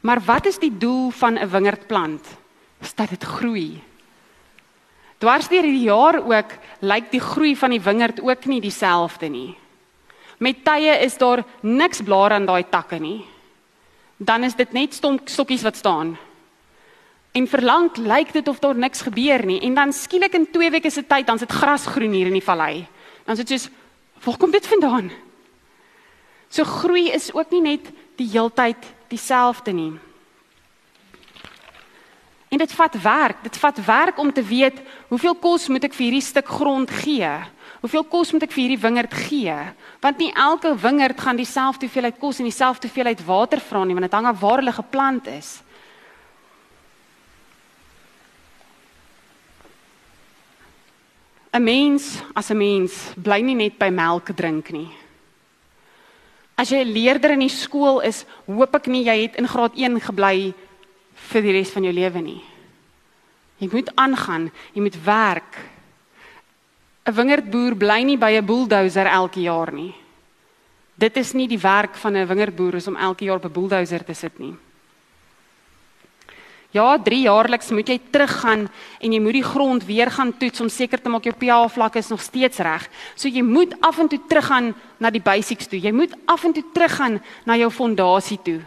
Maar 0.02 0.20
wat 0.26 0.46
is 0.46 0.58
die 0.58 0.72
doel 0.78 1.10
van 1.10 1.38
'n 1.38 1.48
wingerdplant? 1.48 2.26
Is 2.80 2.94
dat 2.94 3.08
dit 3.08 3.22
groei. 3.22 3.82
Dwars 5.18 5.48
deur 5.48 5.62
die 5.62 5.84
jaar 5.86 6.18
ook 6.18 6.50
lyk 6.80 7.10
die 7.10 7.20
groei 7.20 7.56
van 7.56 7.70
die 7.70 7.80
wingerd 7.80 8.20
ook 8.20 8.44
nie 8.44 8.60
dieselfde 8.60 9.28
nie. 9.28 9.54
Met 10.38 10.64
tye 10.64 10.98
is 11.04 11.14
daar 11.18 11.44
niks 11.60 12.02
blare 12.02 12.34
aan 12.34 12.46
daai 12.46 12.64
takke 12.68 12.98
nie. 12.98 13.24
Dan 14.16 14.44
is 14.44 14.54
dit 14.54 14.72
net 14.72 14.94
stomp 14.94 15.28
stokkies 15.28 15.62
wat 15.62 15.76
staan. 15.76 16.18
En 17.32 17.48
verlang 17.48 17.88
lyk 17.96 18.32
dit 18.32 18.48
of 18.48 18.58
daar 18.60 18.76
niks 18.76 19.00
gebeur 19.00 19.44
nie 19.48 19.60
en 19.64 19.74
dan 19.74 19.92
skielik 19.92 20.34
in 20.36 20.50
2 20.50 20.70
weke 20.70 20.90
se 20.90 21.06
tyd 21.06 21.26
dan 21.26 21.38
sit 21.38 21.52
gras 21.52 21.86
groen 21.86 22.12
hier 22.12 22.28
in 22.28 22.36
die 22.36 22.44
vallei. 22.44 22.86
Dan 23.24 23.36
sit 23.36 23.48
soos 23.48 23.68
waar 24.24 24.36
kom 24.36 24.50
dit 24.50 24.66
vandaan? 24.66 25.10
So 26.52 26.64
groei 26.64 27.08
is 27.10 27.32
ook 27.32 27.50
nie 27.50 27.62
net 27.62 27.88
die 28.20 28.28
heeltyd 28.28 28.84
dieselfde 29.08 29.72
nie. 29.72 29.92
En 32.52 32.60
dit 32.60 32.72
vat 32.76 32.96
werk, 33.00 33.38
dit 33.42 33.56
vat 33.56 33.78
werk 33.84 34.18
om 34.20 34.32
te 34.32 34.42
weet 34.44 34.82
hoeveel 35.08 35.34
kos 35.40 35.70
moet 35.72 35.86
ek 35.88 35.94
vir 35.96 36.10
hierdie 36.10 36.24
stuk 36.24 36.50
grond 36.52 36.90
gee? 37.00 37.30
Hoeveel 37.80 38.04
kos 38.04 38.34
moet 38.36 38.44
ek 38.44 38.52
vir 38.52 38.66
hierdie 38.66 38.82
wingerd 38.82 39.14
gee? 39.24 39.54
Want 40.04 40.20
nie 40.20 40.28
elke 40.36 40.74
wingerd 40.76 41.20
gaan 41.24 41.40
dieselfde 41.40 41.88
hoeveelheid 41.88 42.20
kos 42.20 42.42
en 42.42 42.50
dieselfde 42.50 42.90
hoeveelheid 42.90 43.24
water 43.24 43.64
vra 43.64 43.86
nie, 43.88 43.96
want 43.96 44.04
dit 44.04 44.18
hang 44.18 44.28
af 44.28 44.42
waar 44.44 44.60
hulle 44.60 44.76
geplant 44.76 45.32
is. 45.32 45.62
'n 51.52 51.62
Mens, 51.62 52.22
as 52.34 52.50
'n 52.50 52.56
mens, 52.56 53.12
bly 53.16 53.42
nie 53.42 53.54
net 53.54 53.78
by 53.78 53.90
melk 53.90 54.32
drink 54.34 54.70
nie. 54.70 54.88
As 56.56 56.70
jy 56.70 56.80
'n 56.80 56.92
leerder 56.92 57.32
in 57.32 57.40
die 57.40 57.48
skool 57.48 58.00
is, 58.00 58.24
hoop 58.46 58.74
ek 58.74 58.86
nie 58.86 59.04
jy 59.04 59.22
het 59.22 59.36
in 59.36 59.46
graad 59.46 59.76
1 59.76 60.00
gebly 60.00 60.54
vir 61.14 61.42
die 61.42 61.52
res 61.52 61.70
van 61.70 61.84
jou 61.84 61.92
lewe 61.92 62.20
nie. 62.20 62.42
Jy 63.58 63.68
moet 63.72 63.90
aangaan, 63.96 64.50
jy 64.74 64.80
moet 64.80 65.04
werk. 65.04 65.58
'n 67.06 67.14
Wingerdboer 67.14 67.74
bly 67.76 68.02
nie 68.02 68.16
by 68.16 68.32
'n 68.38 68.46
bulldozer 68.46 69.06
elke 69.06 69.40
jaar 69.40 69.72
nie. 69.72 69.94
Dit 70.98 71.16
is 71.16 71.34
nie 71.34 71.48
die 71.48 71.58
werk 71.58 71.96
van 71.96 72.16
'n 72.16 72.26
wingerdboer 72.26 72.80
om 72.86 72.96
elke 72.96 73.24
jaar 73.24 73.36
op 73.36 73.44
'n 73.44 73.52
bulldozer 73.52 74.04
te 74.04 74.14
sit 74.14 74.38
nie. 74.38 74.54
Ja, 76.72 76.96
3 76.96 77.18
jaarliks 77.26 77.68
moet 77.68 77.90
jy 77.92 77.98
teruggaan 78.10 78.62
en 79.00 79.12
jy 79.12 79.18
moet 79.20 79.36
die 79.36 79.44
grond 79.44 79.84
weer 79.84 80.08
gaan 80.10 80.30
toets 80.40 80.62
om 80.64 80.70
seker 80.72 81.00
te 81.02 81.10
maak 81.12 81.26
jou 81.28 81.34
pH 81.36 81.66
vlak 81.74 81.98
is 82.00 82.08
nog 82.08 82.22
steeds 82.24 82.62
reg. 82.64 82.86
So 83.14 83.28
jy 83.28 83.42
moet 83.44 83.74
af 83.84 83.98
en 84.00 84.08
toe 84.08 84.20
teruggaan 84.28 84.70
na 84.96 85.10
die 85.12 85.20
basics 85.20 85.68
toe. 85.68 85.80
Jy 85.80 85.92
moet 85.92 86.14
af 86.24 86.46
en 86.48 86.54
toe 86.56 86.64
teruggaan 86.72 87.18
na 87.44 87.58
jou 87.60 87.68
fondasie 87.70 88.38
toe. 88.40 88.62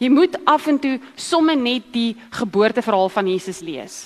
Jy 0.00 0.08
moet 0.08 0.38
af 0.48 0.66
en 0.72 0.78
toe 0.80 0.94
somme 1.16 1.56
net 1.58 1.90
die 1.92 2.14
geboorteverhaal 2.38 3.10
van 3.12 3.28
Jesus 3.28 3.60
lees. 3.60 3.96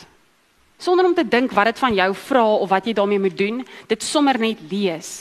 Sonder 0.82 1.06
om 1.06 1.14
te 1.14 1.22
dink 1.22 1.52
wat 1.54 1.70
dit 1.70 1.78
van 1.78 1.94
jou 1.94 2.08
vra 2.24 2.42
of 2.56 2.72
wat 2.72 2.88
jy 2.88 2.94
daarmee 2.96 3.22
moet 3.22 3.36
doen, 3.38 3.60
dit 3.86 4.02
sommer 4.02 4.40
net 4.40 4.58
lees. 4.70 5.12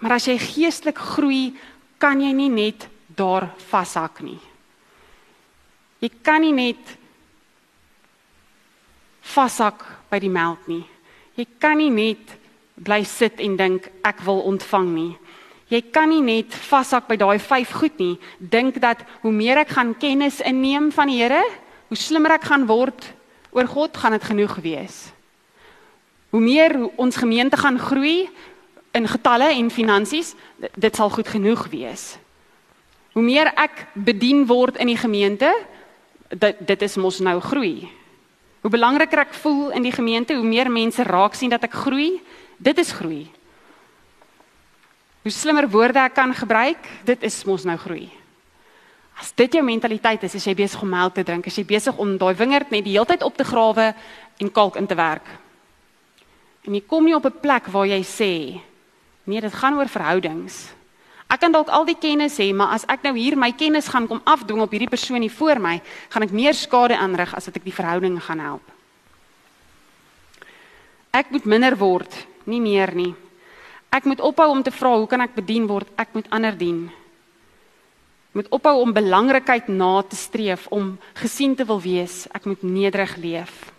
Maar 0.00 0.16
as 0.16 0.30
jy 0.30 0.38
geestelik 0.40 0.96
groei, 0.96 1.52
kan 2.00 2.22
jy 2.22 2.32
nie 2.32 2.48
net 2.48 2.88
daar 3.12 3.50
vashak 3.68 4.22
nie. 4.24 4.40
Jy 6.02 6.10
kan 6.22 6.42
nie 6.42 6.54
net 6.54 6.96
vashak 9.32 9.84
by 10.10 10.18
die 10.22 10.32
melk 10.32 10.66
nie. 10.66 10.82
Jy 11.38 11.46
kan 11.62 11.78
nie 11.78 11.92
net 11.94 12.34
bly 12.74 13.04
sit 13.06 13.38
en 13.40 13.54
dink 13.56 13.86
ek 14.04 14.24
wil 14.26 14.42
ontvang 14.50 14.88
nie. 14.90 15.12
Jy 15.72 15.80
kan 15.94 16.10
nie 16.10 16.20
net 16.24 16.52
vashak 16.68 17.06
by 17.08 17.16
daai 17.16 17.38
vyf 17.40 17.70
goed 17.78 18.00
nie. 18.02 18.16
Dink 18.36 18.80
dat 18.82 19.06
hoe 19.22 19.32
meer 19.32 19.62
ek 19.62 19.72
gaan 19.76 19.94
kennis 19.96 20.42
inneem 20.44 20.90
van 20.92 21.08
die 21.08 21.22
Here, 21.22 21.40
hoe 21.88 21.96
slimmer 21.96 22.34
ek 22.34 22.50
gaan 22.50 22.66
word 22.68 23.06
oor 23.52 23.68
God, 23.68 23.96
gaan 23.96 24.16
dit 24.16 24.26
genoeg 24.26 24.58
wees. 24.64 24.98
Hoe 26.32 26.40
meer 26.40 26.74
ons 27.00 27.16
gemeente 27.16 27.56
gaan 27.60 27.78
groei 27.78 28.26
in 28.96 29.08
getalle 29.08 29.52
en 29.54 29.70
finansies, 29.72 30.34
dit 30.58 30.96
sal 30.96 31.12
goed 31.12 31.28
genoeg 31.28 31.66
wees. 31.72 32.16
Hoe 33.12 33.24
meer 33.24 33.52
ek 33.60 33.86
bedien 33.94 34.46
word 34.48 34.80
in 34.80 34.88
die 34.88 35.00
gemeente, 35.00 35.52
dit 36.32 36.66
dit 36.66 36.82
is 36.82 36.96
mos 36.96 37.20
nou 37.20 37.38
groei. 37.40 37.88
Hoe 38.62 38.70
belangriker 38.70 39.24
ek 39.24 39.34
voel 39.42 39.72
in 39.76 39.82
die 39.82 39.92
gemeente, 39.92 40.36
hoe 40.38 40.46
meer 40.46 40.70
mense 40.70 41.02
raak 41.02 41.34
sien 41.34 41.50
dat 41.50 41.64
ek 41.66 41.74
groei, 41.84 42.20
dit 42.62 42.78
is 42.78 42.92
groei. 42.94 43.26
Hoe 45.22 45.30
slimmer 45.30 45.68
woorde 45.70 46.00
ek 46.02 46.14
kan 46.14 46.34
gebruik, 46.34 46.86
dit 47.06 47.22
is 47.22 47.42
mos 47.46 47.66
nou 47.66 47.76
groei. 47.78 48.08
As 49.18 49.32
dit 49.38 49.54
jou 49.54 49.62
mentaliteit 49.62 50.22
is, 50.26 50.34
as 50.34 50.46
jy 50.46 50.54
besig 50.56 50.82
om 50.82 50.90
melk 50.90 51.14
te 51.14 51.24
drink, 51.26 51.46
as 51.46 51.58
jy 51.58 51.64
besig 51.66 51.98
om 52.00 52.16
daai 52.18 52.34
wingerd 52.38 52.72
net 52.74 52.86
die 52.86 52.96
hele 52.96 53.06
tyd 53.06 53.22
op 53.22 53.36
te 53.36 53.46
grawe 53.46 53.92
en 54.40 54.50
kalk 54.50 54.78
in 54.80 54.88
te 54.90 54.98
werk. 54.98 55.26
En 56.66 56.74
jy 56.74 56.82
kom 56.86 57.04
nie 57.04 57.14
op 57.14 57.26
'n 57.26 57.40
plek 57.42 57.66
waar 57.66 57.86
jy 57.86 58.02
sê, 58.02 58.62
nee, 59.26 59.40
dit 59.40 59.54
gaan 59.54 59.74
oor 59.78 59.88
verhoudings. 59.88 60.74
Ek 61.32 61.40
kan 61.40 61.54
dalk 61.54 61.70
al 61.72 61.86
die 61.88 61.96
kennis 61.96 62.36
hê, 62.36 62.50
maar 62.52 62.74
as 62.76 62.84
ek 62.92 63.06
nou 63.06 63.14
hier 63.16 63.38
my 63.40 63.48
kennis 63.56 63.88
gaan 63.88 64.04
kom 64.10 64.20
afdwing 64.28 64.60
op 64.60 64.74
hierdie 64.74 64.90
persoon 64.90 65.24
hier 65.24 65.32
voor 65.32 65.62
my, 65.64 65.78
gaan 66.12 66.26
ek 66.26 66.34
meer 66.36 66.56
skade 66.56 66.98
aanrig 66.98 67.32
as 67.32 67.48
wat 67.48 67.56
ek 67.56 67.64
die 67.64 67.72
verhouding 67.72 68.18
gaan 68.20 68.42
help. 68.44 68.66
Ek 71.12 71.32
moet 71.32 71.48
minder 71.48 71.76
word, 71.80 72.12
nie 72.44 72.60
meer 72.60 72.92
nie. 72.96 73.14
Ek 73.92 74.04
moet 74.08 74.20
ophou 74.24 74.48
om 74.52 74.60
te 74.64 74.72
vra 74.72 74.92
hoe 74.96 75.08
kan 75.08 75.24
ek 75.24 75.36
bedien 75.36 75.68
word? 75.68 75.88
Ek 76.00 76.12
moet 76.16 76.28
ander 76.32 76.56
dien. 76.56 76.86
Ek 78.32 78.40
moet 78.40 78.52
ophou 78.52 78.78
om 78.80 78.94
belangrikheid 78.96 79.68
na 79.72 80.02
te 80.08 80.16
streef, 80.16 80.68
om 80.72 80.94
gesien 81.20 81.56
te 81.56 81.64
wil 81.68 81.80
wees. 81.84 82.26
Ek 82.32 82.48
moet 82.48 82.64
nederig 82.64 83.16
leef. 83.20 83.72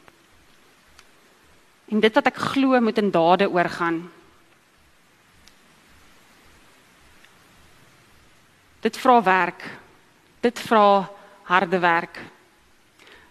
En 1.89 2.01
dit 2.01 2.17
wat 2.17 2.29
ek 2.29 2.43
glo 2.53 2.81
moet 2.81 3.01
in 3.01 3.09
dade 3.13 3.49
oorgaan. 3.49 4.03
Dit 8.83 8.99
vra 8.99 9.21
werk. 9.23 9.63
Dit 10.43 10.59
vra 10.59 11.07
harde 11.47 11.79
werk. 11.79 12.19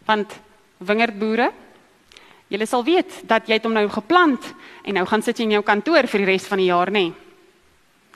Want 0.08 0.32
wingerdboere, 0.82 1.50
julle 2.52 2.66
sal 2.66 2.84
weet 2.84 3.22
dat 3.28 3.48
jy 3.48 3.58
hom 3.64 3.76
nou 3.76 3.86
geplant 3.92 4.48
en 4.82 4.98
nou 4.98 5.04
gaan 5.08 5.24
sit 5.24 5.38
jy 5.38 5.46
in 5.46 5.56
jou 5.58 5.64
kantoor 5.66 6.08
vir 6.10 6.24
die 6.24 6.30
res 6.32 6.48
van 6.48 6.60
die 6.60 6.70
jaar, 6.70 6.92
nê? 6.92 7.06
Nee. 7.08 7.14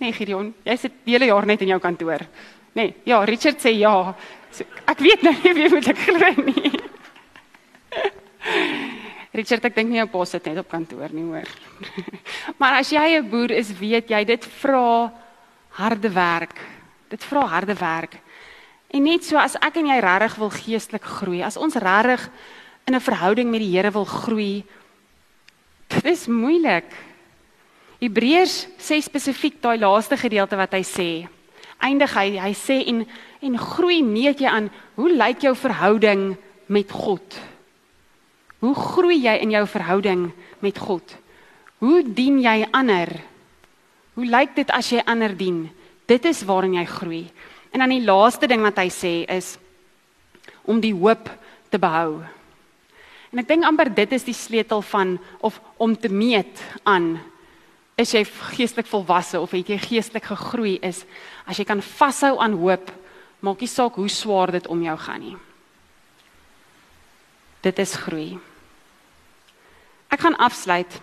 nee, 0.01 0.17
Gideon, 0.17 0.53
jy 0.65 0.77
sit 0.81 1.01
die 1.07 1.17
hele 1.17 1.31
jaar 1.31 1.47
net 1.49 1.63
in 1.65 1.73
jou 1.73 1.81
kantoor. 1.81 2.27
Nee, 2.77 2.97
ja, 3.09 3.23
Richard 3.25 3.63
sê 3.63 3.73
ja. 3.79 4.13
So, 4.53 4.67
ek 4.89 5.01
weet 5.05 5.25
nou 5.25 5.33
nie 5.39 5.55
wie 5.57 5.71
moet 5.73 5.89
ek 5.93 6.03
glo 6.05 6.33
nie. 6.45 6.73
Richard, 9.37 9.65
ek 9.69 9.77
dink 9.77 9.93
nie 9.93 10.01
jou 10.01 10.09
pa 10.13 10.25
sit 10.29 10.49
net 10.49 10.61
op 10.61 10.73
kantoor 10.73 11.13
nie, 11.13 11.25
hoor. 11.29 11.49
maar 12.61 12.81
as 12.81 12.93
jy 12.93 13.21
'n 13.21 13.29
boer 13.29 13.53
is, 13.57 13.73
weet 13.77 14.13
jy 14.13 14.25
dit 14.25 14.45
vra 14.61 15.13
harde 15.77 16.11
werk. 16.13 16.57
Dit 17.09 17.25
vra 17.25 17.47
harde 17.47 17.75
werk. 17.75 18.19
En 18.91 19.03
net 19.03 19.25
so 19.25 19.39
as 19.39 19.57
ek 19.61 19.77
en 19.81 19.91
jy 19.91 19.99
regtig 20.03 20.39
wil 20.41 20.51
geestelik 20.51 21.05
groei, 21.05 21.43
as 21.43 21.57
ons 21.57 21.75
regtig 21.75 22.29
in 22.87 22.95
'n 22.95 23.01
verhouding 23.01 23.51
met 23.51 23.61
die 23.61 23.75
Here 23.75 23.91
wil 23.91 24.05
groei, 24.05 24.65
dit 25.89 26.05
is 26.05 26.27
moeilik. 26.27 26.87
Hebreërs 28.01 28.67
sê 28.79 29.01
spesifiek 29.01 29.61
daai 29.63 29.79
laaste 29.79 30.17
gedeelte 30.17 30.57
wat 30.57 30.73
hy 30.73 30.83
sê. 30.83 31.29
Eindig 31.81 32.15
hy, 32.15 32.39
hy 32.39 32.53
sê 32.55 32.87
en 32.87 33.07
en 33.41 33.59
groei 33.59 34.03
meet 34.03 34.41
jy 34.41 34.49
aan 34.49 34.71
hoe 34.95 35.11
lyk 35.13 35.41
jou 35.41 35.55
verhouding 35.55 36.37
met 36.67 36.91
God? 36.91 37.37
Hoe 38.59 38.75
groei 38.75 39.21
jy 39.23 39.37
in 39.45 39.51
jou 39.51 39.67
verhouding 39.67 40.33
met 40.61 40.79
God? 40.79 41.17
Hoe 41.79 42.03
dien 42.03 42.41
jy 42.41 42.67
ander? 42.73 43.13
Hoe 44.15 44.25
lyk 44.25 44.57
dit 44.57 44.71
as 44.71 44.89
jy 44.91 45.03
ander 45.07 45.37
dien? 45.37 45.69
Dit 46.07 46.25
is 46.25 46.45
waarin 46.47 46.77
jy 46.79 46.85
groei. 46.87 47.25
En 47.73 47.83
dan 47.83 47.93
die 47.93 48.05
laaste 48.05 48.47
ding 48.47 48.63
wat 48.65 48.79
hy 48.79 48.89
sê 48.93 49.15
is 49.31 49.57
om 50.67 50.81
die 50.83 50.95
hoop 50.95 51.29
te 51.71 51.79
behou. 51.79 52.23
En 53.33 53.43
ek 53.43 53.49
dink 53.51 53.67
amper 53.67 53.91
dit 53.93 54.13
is 54.17 54.27
die 54.27 54.37
sleutel 54.37 54.83
van 54.87 55.17
of 55.45 55.59
om 55.83 55.97
te 55.99 56.09
meet 56.09 56.63
aan 56.87 57.17
is 57.97 58.13
jy 58.13 58.23
geestelik 58.57 58.89
volwasse 58.91 59.41
of 59.41 59.55
het 59.57 59.69
jy 59.73 59.79
geestelik 59.81 60.29
gegroei 60.29 60.77
is 60.85 61.03
as 61.49 61.59
jy 61.59 61.65
kan 61.65 61.81
vashou 61.81 62.37
aan 62.41 62.59
hoop 62.61 62.91
maak 63.45 63.61
nie 63.61 63.71
saak 63.71 63.97
hoe 63.97 64.09
swaar 64.11 64.53
dit 64.53 64.67
om 64.73 64.83
jou 64.83 64.97
gaan 64.99 65.23
nie. 65.23 65.37
Dit 67.65 67.79
is 67.83 67.97
groei. 67.99 68.37
Ek 70.13 70.23
gaan 70.23 70.37
afsluit. 70.39 71.01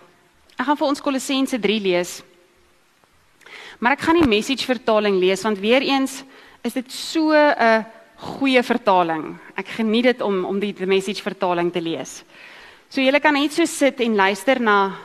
Ek 0.56 0.66
gaan 0.66 0.78
vir 0.80 0.88
ons 0.88 1.02
Kolossense 1.02 1.58
3 1.60 1.80
lees. 1.84 2.18
Maar 3.84 3.98
ek 3.98 4.06
gaan 4.06 4.16
die 4.16 4.28
message 4.28 4.64
vertaling 4.64 5.18
lees 5.20 5.42
want 5.44 5.58
weer 5.60 5.84
eens 5.84 6.22
is 6.64 6.72
dit 6.72 6.92
so 6.92 7.36
'n 7.36 7.84
goeie 8.16 8.62
vertaling. 8.62 9.36
Ek 9.56 9.68
geniet 9.76 10.04
dit 10.04 10.20
om 10.20 10.44
om 10.44 10.58
die, 10.58 10.72
die 10.72 10.86
message 10.86 11.20
vertaling 11.20 11.70
te 11.72 11.80
lees. 11.80 12.24
So 12.88 13.02
julle 13.02 13.20
kan 13.20 13.34
net 13.34 13.52
so 13.52 13.64
sit 13.66 14.00
en 14.00 14.16
luister 14.16 14.58
na 14.60 14.96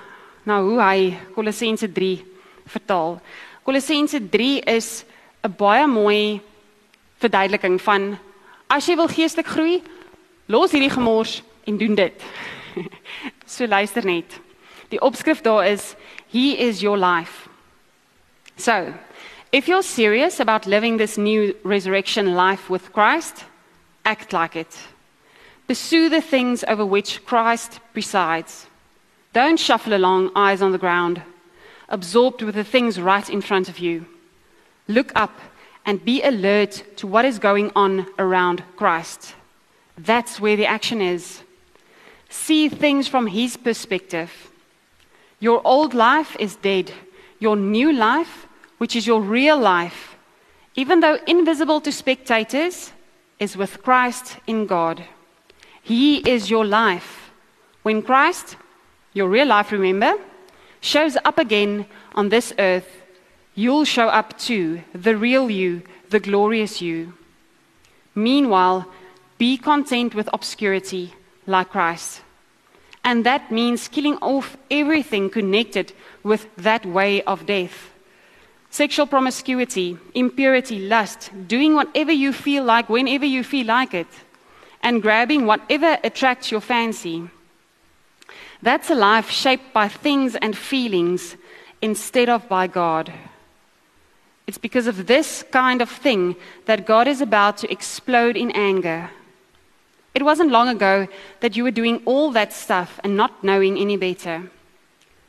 na 0.45 0.61
hoe 0.61 0.79
hy 0.79 1.17
Kolossense 1.35 1.91
3 1.91 2.23
vertaal. 2.67 3.19
Kolossense 3.63 4.29
3 4.29 4.61
is 4.65 5.03
'n 5.43 5.53
baie 5.57 5.87
mooi 5.87 6.39
verduideliking 7.19 7.81
van 7.81 8.17
as 8.69 8.87
jy 8.87 8.95
wil 8.95 9.07
geestelik 9.07 9.47
groei, 9.47 9.81
los 10.47 10.71
hierdie 10.71 10.95
gemors 10.95 11.43
en 11.67 11.77
doen 11.77 11.95
dit. 11.95 12.23
so 13.45 13.67
luister 13.67 14.05
net. 14.05 14.39
Die 14.89 15.01
opskrif 15.01 15.41
daar 15.41 15.67
is 15.67 15.95
he 16.31 16.55
is 16.55 16.79
your 16.79 16.97
life. 16.97 17.48
So, 18.60 18.93
if 19.54 19.69
you're 19.69 19.82
serious 19.82 20.41
about 20.41 20.67
living 20.67 20.98
this 20.98 21.17
new 21.17 21.56
resurrection 21.63 22.36
life 22.36 22.69
with 22.69 22.91
Christ, 22.91 23.45
act 24.04 24.34
like 24.34 24.58
it. 24.58 24.78
Pursue 25.65 26.10
the 26.10 26.19
things 26.19 26.65
over 26.67 26.86
which 26.86 27.26
Christ 27.26 27.80
presides. 27.93 28.67
Don't 29.32 29.58
shuffle 29.58 29.93
along, 29.93 30.32
eyes 30.36 30.62
on 30.62 30.74
the 30.74 30.78
ground, 30.78 31.22
absorbed 31.88 32.41
with 32.41 32.56
the 32.56 32.65
things 32.65 33.00
right 33.00 33.30
in 33.30 33.39
front 33.39 33.69
of 33.69 33.80
you. 33.80 34.06
Look 34.89 35.13
up 35.15 35.39
and 35.86 36.04
be 36.04 36.22
alert 36.22 36.84
to 36.98 37.08
what 37.08 37.24
is 37.24 37.39
going 37.39 37.72
on 37.78 38.08
around 38.19 38.62
Christ. 38.76 39.36
That's 39.98 40.41
where 40.41 40.58
the 40.58 40.65
action 40.65 41.02
is. 41.02 41.43
See 42.28 42.67
things 42.67 43.08
from 43.08 43.28
His 43.28 43.56
perspective. 43.56 44.52
Your 45.39 45.65
old 45.65 45.93
life 45.93 46.36
is 46.39 46.58
dead. 46.58 46.91
Your 47.39 47.56
new 47.56 47.93
life 47.93 48.48
which 48.79 48.95
is 48.95 49.05
your 49.05 49.21
real 49.21 49.57
life, 49.57 50.17
even 50.75 51.01
though 51.01 51.19
invisible 51.27 51.79
to 51.81 51.91
spectators, 51.91 52.91
is 53.37 53.55
with 53.55 53.83
Christ 53.83 54.37
in 54.47 54.65
God. 54.65 55.03
He 55.81 56.17
is 56.17 56.49
your 56.49 56.65
life. 56.65 57.31
When 57.83 58.01
Christ, 58.01 58.55
your 59.13 59.29
real 59.29 59.47
life, 59.47 59.71
remember, 59.71 60.13
shows 60.81 61.17
up 61.25 61.37
again 61.37 61.85
on 62.15 62.29
this 62.29 62.53
earth, 62.57 63.03
you'll 63.53 63.85
show 63.85 64.07
up 64.07 64.37
too, 64.37 64.81
the 64.93 65.15
real 65.15 65.49
you, 65.49 65.81
the 66.09 66.19
glorious 66.19 66.81
you. 66.81 67.13
Meanwhile, 68.15 68.85
be 69.37 69.57
content 69.57 70.15
with 70.15 70.29
obscurity 70.33 71.13
like 71.45 71.69
Christ. 71.69 72.21
And 73.03 73.25
that 73.25 73.51
means 73.51 73.87
killing 73.87 74.17
off 74.17 74.57
everything 74.71 75.29
connected 75.29 75.93
with 76.23 76.47
that 76.57 76.85
way 76.85 77.21
of 77.23 77.45
death 77.45 77.88
sexual 78.69 79.08
promiscuity, 79.08 79.97
impurity, 80.13 80.79
lust, 80.79 81.32
doing 81.47 81.73
whatever 81.73 82.12
you 82.12 82.32
feel 82.32 82.63
like 82.63 82.89
whenever 82.89 83.25
you 83.25 83.43
feel 83.43 83.65
like 83.65 83.93
it, 83.93 84.08
and 84.82 85.01
grabbing 85.01 85.45
whatever 85.45 85.97
attracts 86.03 86.51
your 86.51 86.62
fancy. 86.62 87.29
That's 88.62 88.89
a 88.89 88.95
life 88.95 89.29
shaped 89.29 89.73
by 89.73 89.88
things 89.88 90.36
and 90.36 90.55
feelings 90.55 91.36
instead 91.82 92.29
of 92.29 92.47
by 92.47 92.67
God. 92.67 93.12
It's 94.47 94.58
because 94.58 94.88
of 94.88 95.08
this 95.08 95.43
kind 95.51 95.82
of 95.82 95.89
thing 95.89 96.36
that 96.65 96.86
God 96.86 97.08
is 97.08 97.21
about 97.21 97.58
to 97.58 97.71
explode 97.71 98.36
in 98.36 98.51
anger. 98.51 99.10
It 100.13 100.23
wasn't 100.23 100.51
long 100.51 100.67
ago 100.67 101.08
that 101.39 101.55
you 101.55 101.63
were 101.63 101.71
doing 101.71 102.01
all 102.05 102.32
that 102.32 102.51
stuff 102.51 102.99
and 103.03 103.15
not 103.15 103.43
knowing 103.43 103.77
any 103.77 103.95
better. 103.95 104.49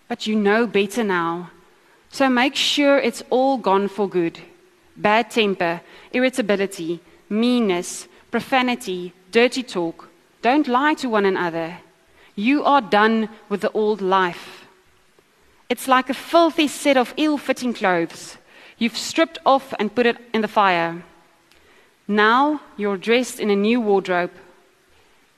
But 0.08 0.26
you 0.26 0.34
know 0.34 0.66
better 0.66 1.04
now. 1.04 1.50
So 2.10 2.28
make 2.28 2.56
sure 2.56 2.98
it's 2.98 3.22
all 3.30 3.56
gone 3.56 3.88
for 3.88 4.08
good. 4.08 4.40
Bad 4.96 5.30
temper, 5.30 5.80
irritability, 6.12 7.00
meanness, 7.28 8.08
profanity, 8.30 9.12
dirty 9.30 9.62
talk. 9.62 10.08
Don't 10.42 10.66
lie 10.66 10.94
to 10.94 11.08
one 11.08 11.24
another. 11.24 11.78
You 12.34 12.64
are 12.64 12.80
done 12.80 13.28
with 13.48 13.60
the 13.60 13.70
old 13.72 14.00
life. 14.00 14.66
It's 15.68 15.86
like 15.86 16.10
a 16.10 16.14
filthy 16.14 16.66
set 16.66 16.96
of 16.96 17.14
ill 17.16 17.38
fitting 17.38 17.72
clothes. 17.72 18.36
You've 18.76 18.96
stripped 18.96 19.38
off 19.46 19.72
and 19.78 19.94
put 19.94 20.06
it 20.06 20.16
in 20.34 20.40
the 20.40 20.48
fire. 20.48 21.02
Now 22.08 22.60
you're 22.76 22.96
dressed 22.96 23.38
in 23.38 23.50
a 23.50 23.56
new 23.56 23.80
wardrobe. 23.80 24.32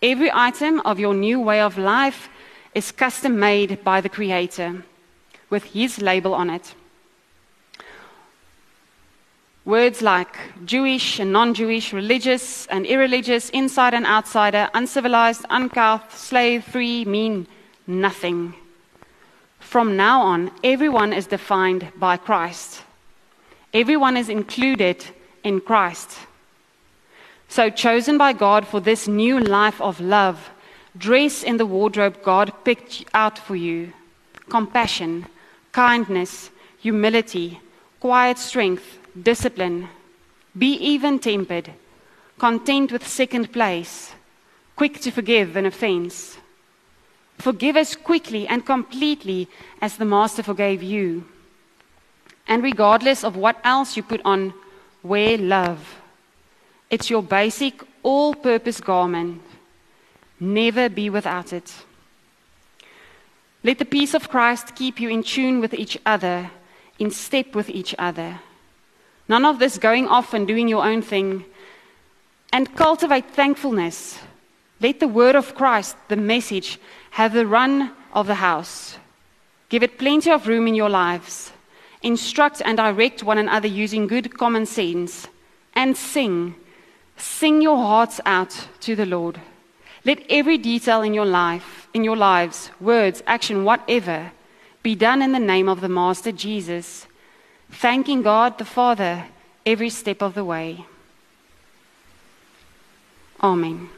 Every 0.01 0.31
item 0.33 0.81
of 0.81 0.99
your 0.99 1.13
new 1.13 1.39
way 1.39 1.61
of 1.61 1.77
life 1.77 2.31
is 2.75 2.93
custom 2.93 3.39
made 3.39 3.85
by 3.85 4.01
the 4.01 4.09
Creator 4.09 4.85
with 5.53 5.65
His 5.65 6.01
label 6.01 6.33
on 6.35 6.49
it. 6.49 6.75
Words 9.67 10.01
like 10.01 10.35
Jewish 10.65 11.21
and 11.21 11.31
non 11.31 11.53
Jewish, 11.55 11.93
religious 11.93 12.67
and 12.69 12.87
irreligious, 12.87 13.51
inside 13.51 13.95
and 13.95 14.07
outsider, 14.07 14.71
uncivilized, 14.75 15.45
uncouth, 15.51 16.17
slave, 16.17 16.65
free 16.65 17.05
mean 17.05 17.47
nothing. 17.87 18.55
From 19.61 19.95
now 19.95 20.23
on, 20.23 20.51
everyone 20.65 21.13
is 21.13 21.27
defined 21.27 21.93
by 21.97 22.17
Christ. 22.17 22.83
Everyone 23.75 24.17
is 24.17 24.29
included 24.31 25.05
in 25.45 25.61
Christ. 25.61 26.19
So, 27.49 27.69
chosen 27.69 28.17
by 28.17 28.33
God 28.33 28.67
for 28.67 28.81
this 28.81 29.07
new 29.07 29.39
life 29.39 29.81
of 29.83 30.01
love, 30.01 30.51
dress 30.97 31.43
in 31.43 31.59
the 31.59 31.67
wardrobe 31.67 32.23
God 32.23 32.53
picked 32.65 33.05
out 33.13 33.39
for 33.39 33.55
you 33.55 33.93
compassion, 34.49 35.27
kindness, 35.73 36.51
humility, 36.79 37.61
quiet 38.01 38.39
strength 38.39 38.99
discipline, 39.21 39.89
be 40.57 40.75
even 40.75 41.19
tempered, 41.19 41.73
content 42.39 42.93
with 42.93 43.07
second 43.07 43.53
place, 43.53 44.13
quick 44.77 45.01
to 45.01 45.11
forgive 45.11 45.57
an 45.57 45.67
offense. 45.67 46.39
Forgive 47.39 47.77
as 47.77 47.97
quickly 47.97 48.47
and 48.47 48.65
completely 48.65 49.49
as 49.81 49.97
the 49.97 50.05
Master 50.05 50.43
forgave 50.43 50.83
you. 50.83 51.25
And 52.47 52.63
regardless 52.63 53.25
of 53.25 53.37
what 53.37 53.57
else 53.65 53.97
you 53.97 54.03
put 54.03 54.21
on, 54.25 54.55
wear 55.03 55.39
love. 55.39 56.01
It's 56.91 57.11
your 57.11 57.23
basic, 57.23 57.83
all 58.03 58.35
purpose 58.35 58.81
garment. 58.81 59.43
Never 60.39 60.89
be 60.89 61.09
without 61.09 61.53
it. 61.53 61.73
Let 63.65 63.79
the 63.79 63.85
peace 63.85 64.15
of 64.15 64.29
Christ 64.29 64.75
keep 64.75 64.99
you 64.99 65.09
in 65.09 65.23
tune 65.23 65.61
with 65.61 65.75
each 65.75 65.97
other, 66.05 66.51
in 66.99 67.11
step 67.11 67.55
with 67.55 67.71
each 67.71 67.95
other. 67.99 68.41
None 69.29 69.45
of 69.45 69.59
this 69.59 69.79
going 69.79 70.09
off 70.09 70.35
and 70.35 70.49
doing 70.49 70.69
your 70.69 70.85
own 70.85 71.01
thing. 71.01 71.45
And 72.53 72.75
cultivate 72.77 73.31
thankfulness. 73.31 74.19
Let 74.81 74.99
the 74.99 75.09
word 75.09 75.37
of 75.37 75.55
Christ, 75.55 75.97
the 76.09 76.17
message, 76.17 76.79
have 77.11 77.33
the 77.33 77.47
run 77.47 77.93
of 78.13 78.27
the 78.27 78.35
house. 78.35 78.99
Give 79.69 79.83
it 79.83 79.99
plenty 79.99 80.31
of 80.31 80.49
room 80.49 80.67
in 80.67 80.75
your 80.75 80.91
lives. 80.91 81.53
Instruct 82.03 82.61
and 82.65 82.77
direct 82.77 83.23
one 83.23 83.39
another 83.39 83.69
using 83.69 84.09
good 84.09 84.37
common 84.37 84.67
sense. 84.67 85.29
And 85.75 85.97
sing. 85.97 86.57
Sing 87.17 87.63
your 87.63 87.77
hearts 87.77 88.21
out 88.27 88.69
to 88.81 88.97
the 88.97 89.07
Lord. 89.07 89.41
Let 90.05 90.27
every 90.29 90.59
detail 90.59 91.03
in 91.03 91.15
your 91.15 91.25
life, 91.27 91.82
in 91.93 92.05
your 92.05 92.17
lives, 92.17 92.71
words, 92.81 93.23
action, 93.27 93.65
whatever, 93.65 94.33
be 94.83 94.95
done 94.95 95.23
in 95.23 95.33
the 95.33 95.39
name 95.39 95.69
of 95.69 95.81
the 95.81 95.89
Master 95.89 96.33
Jesus 96.33 97.07
thanking 97.73 98.23
God 98.23 98.59
the 98.59 98.65
Father 98.65 99.25
every 99.65 99.91
step 99.91 100.23
of 100.23 100.35
the 100.35 100.45
way. 100.45 100.85
Amen. 103.41 103.89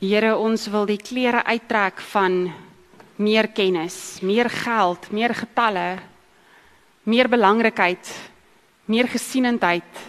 Here 0.00 0.32
ons 0.32 0.64
wil 0.72 0.88
die 0.88 0.96
klere 0.96 1.44
uittrek 1.44 2.00
van 2.14 2.48
meer 3.20 3.50
kennis, 3.52 4.22
meer 4.24 4.48
geld, 4.48 5.10
meer 5.12 5.34
getalle, 5.36 6.00
meer 7.04 7.28
belangrikheid, 7.28 8.08
meer 8.90 9.06
gesienendheid. 9.10 10.02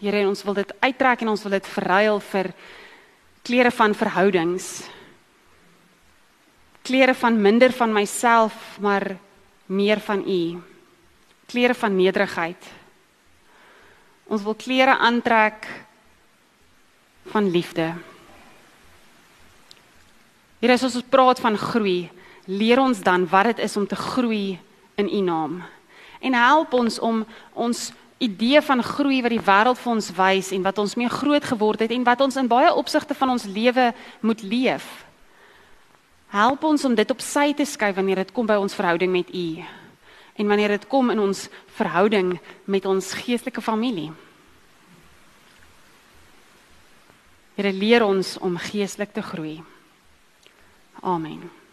Here 0.00 0.24
ons 0.28 0.42
wil 0.46 0.56
dit 0.56 0.72
uittrek 0.80 1.24
en 1.24 1.32
ons 1.34 1.44
wil 1.44 1.56
dit 1.58 1.72
verruil 1.76 2.20
vir 2.32 2.50
klere 3.44 3.72
van 3.74 3.96
verhoudings. 3.96 4.68
Klere 6.84 7.14
van 7.16 7.36
minder 7.40 7.72
van 7.72 7.92
myself, 7.92 8.56
maar 8.80 9.14
meer 9.66 10.00
van 10.04 10.24
U. 10.28 10.40
Klere 11.48 11.76
van 11.76 11.96
nederigheid. 11.96 12.70
Ons 14.28 14.44
wil 14.44 14.56
klere 14.56 14.96
aantrek 14.96 15.68
van 17.32 17.48
liefde. 17.52 17.92
Hier 20.60 20.72
is 20.72 20.84
ons 20.84 21.00
praat 21.12 21.40
van 21.44 21.56
groei. 21.60 22.08
Leer 22.48 22.80
ons 22.80 23.00
dan 23.04 23.26
wat 23.28 23.52
dit 23.52 23.64
is 23.64 23.76
om 23.76 23.84
te 23.88 23.96
groei 23.96 24.56
in 25.00 25.08
U 25.08 25.20
naam. 25.24 25.60
En 26.24 26.36
help 26.36 26.72
ons 26.76 26.98
om 27.04 27.20
ons 27.52 27.90
idee 28.24 28.60
van 28.64 28.82
groei 28.82 29.20
wat 29.22 29.32
die 29.34 29.44
wêreld 29.44 29.80
vir 29.80 29.92
ons 29.92 30.10
wys 30.16 30.50
en 30.56 30.64
wat 30.64 30.78
ons 30.82 30.96
mee 30.98 31.08
groot 31.12 31.44
geword 31.44 31.84
het 31.84 31.94
en 31.94 32.04
wat 32.06 32.20
ons 32.24 32.36
in 32.40 32.50
baie 32.50 32.72
opsigte 32.72 33.14
van 33.14 33.34
ons 33.36 33.44
lewe 33.44 33.92
moet 34.20 34.42
leef. 34.42 34.86
Help 36.34 36.64
ons 36.64 36.84
om 36.84 36.94
dit 36.98 37.10
op 37.10 37.20
sy 37.22 37.52
te 37.54 37.66
skuif 37.68 37.94
wanneer 37.94 38.24
dit 38.24 38.32
kom 38.34 38.46
by 38.46 38.56
ons 38.58 38.74
verhouding 38.74 39.12
met 39.12 39.30
U 39.30 39.48
en 40.34 40.48
wanneer 40.50 40.74
dit 40.74 40.86
kom 40.90 41.10
in 41.14 41.20
ons 41.22 41.46
verhouding 41.78 42.34
met 42.64 42.86
ons 42.90 43.12
geestelike 43.22 43.62
familie. 43.62 44.10
Here 47.54 47.70
leer 47.70 48.02
ons 48.02 48.34
om 48.42 48.58
geestelik 48.58 49.14
te 49.14 49.22
groei. 49.22 49.60
Amen. 51.02 51.63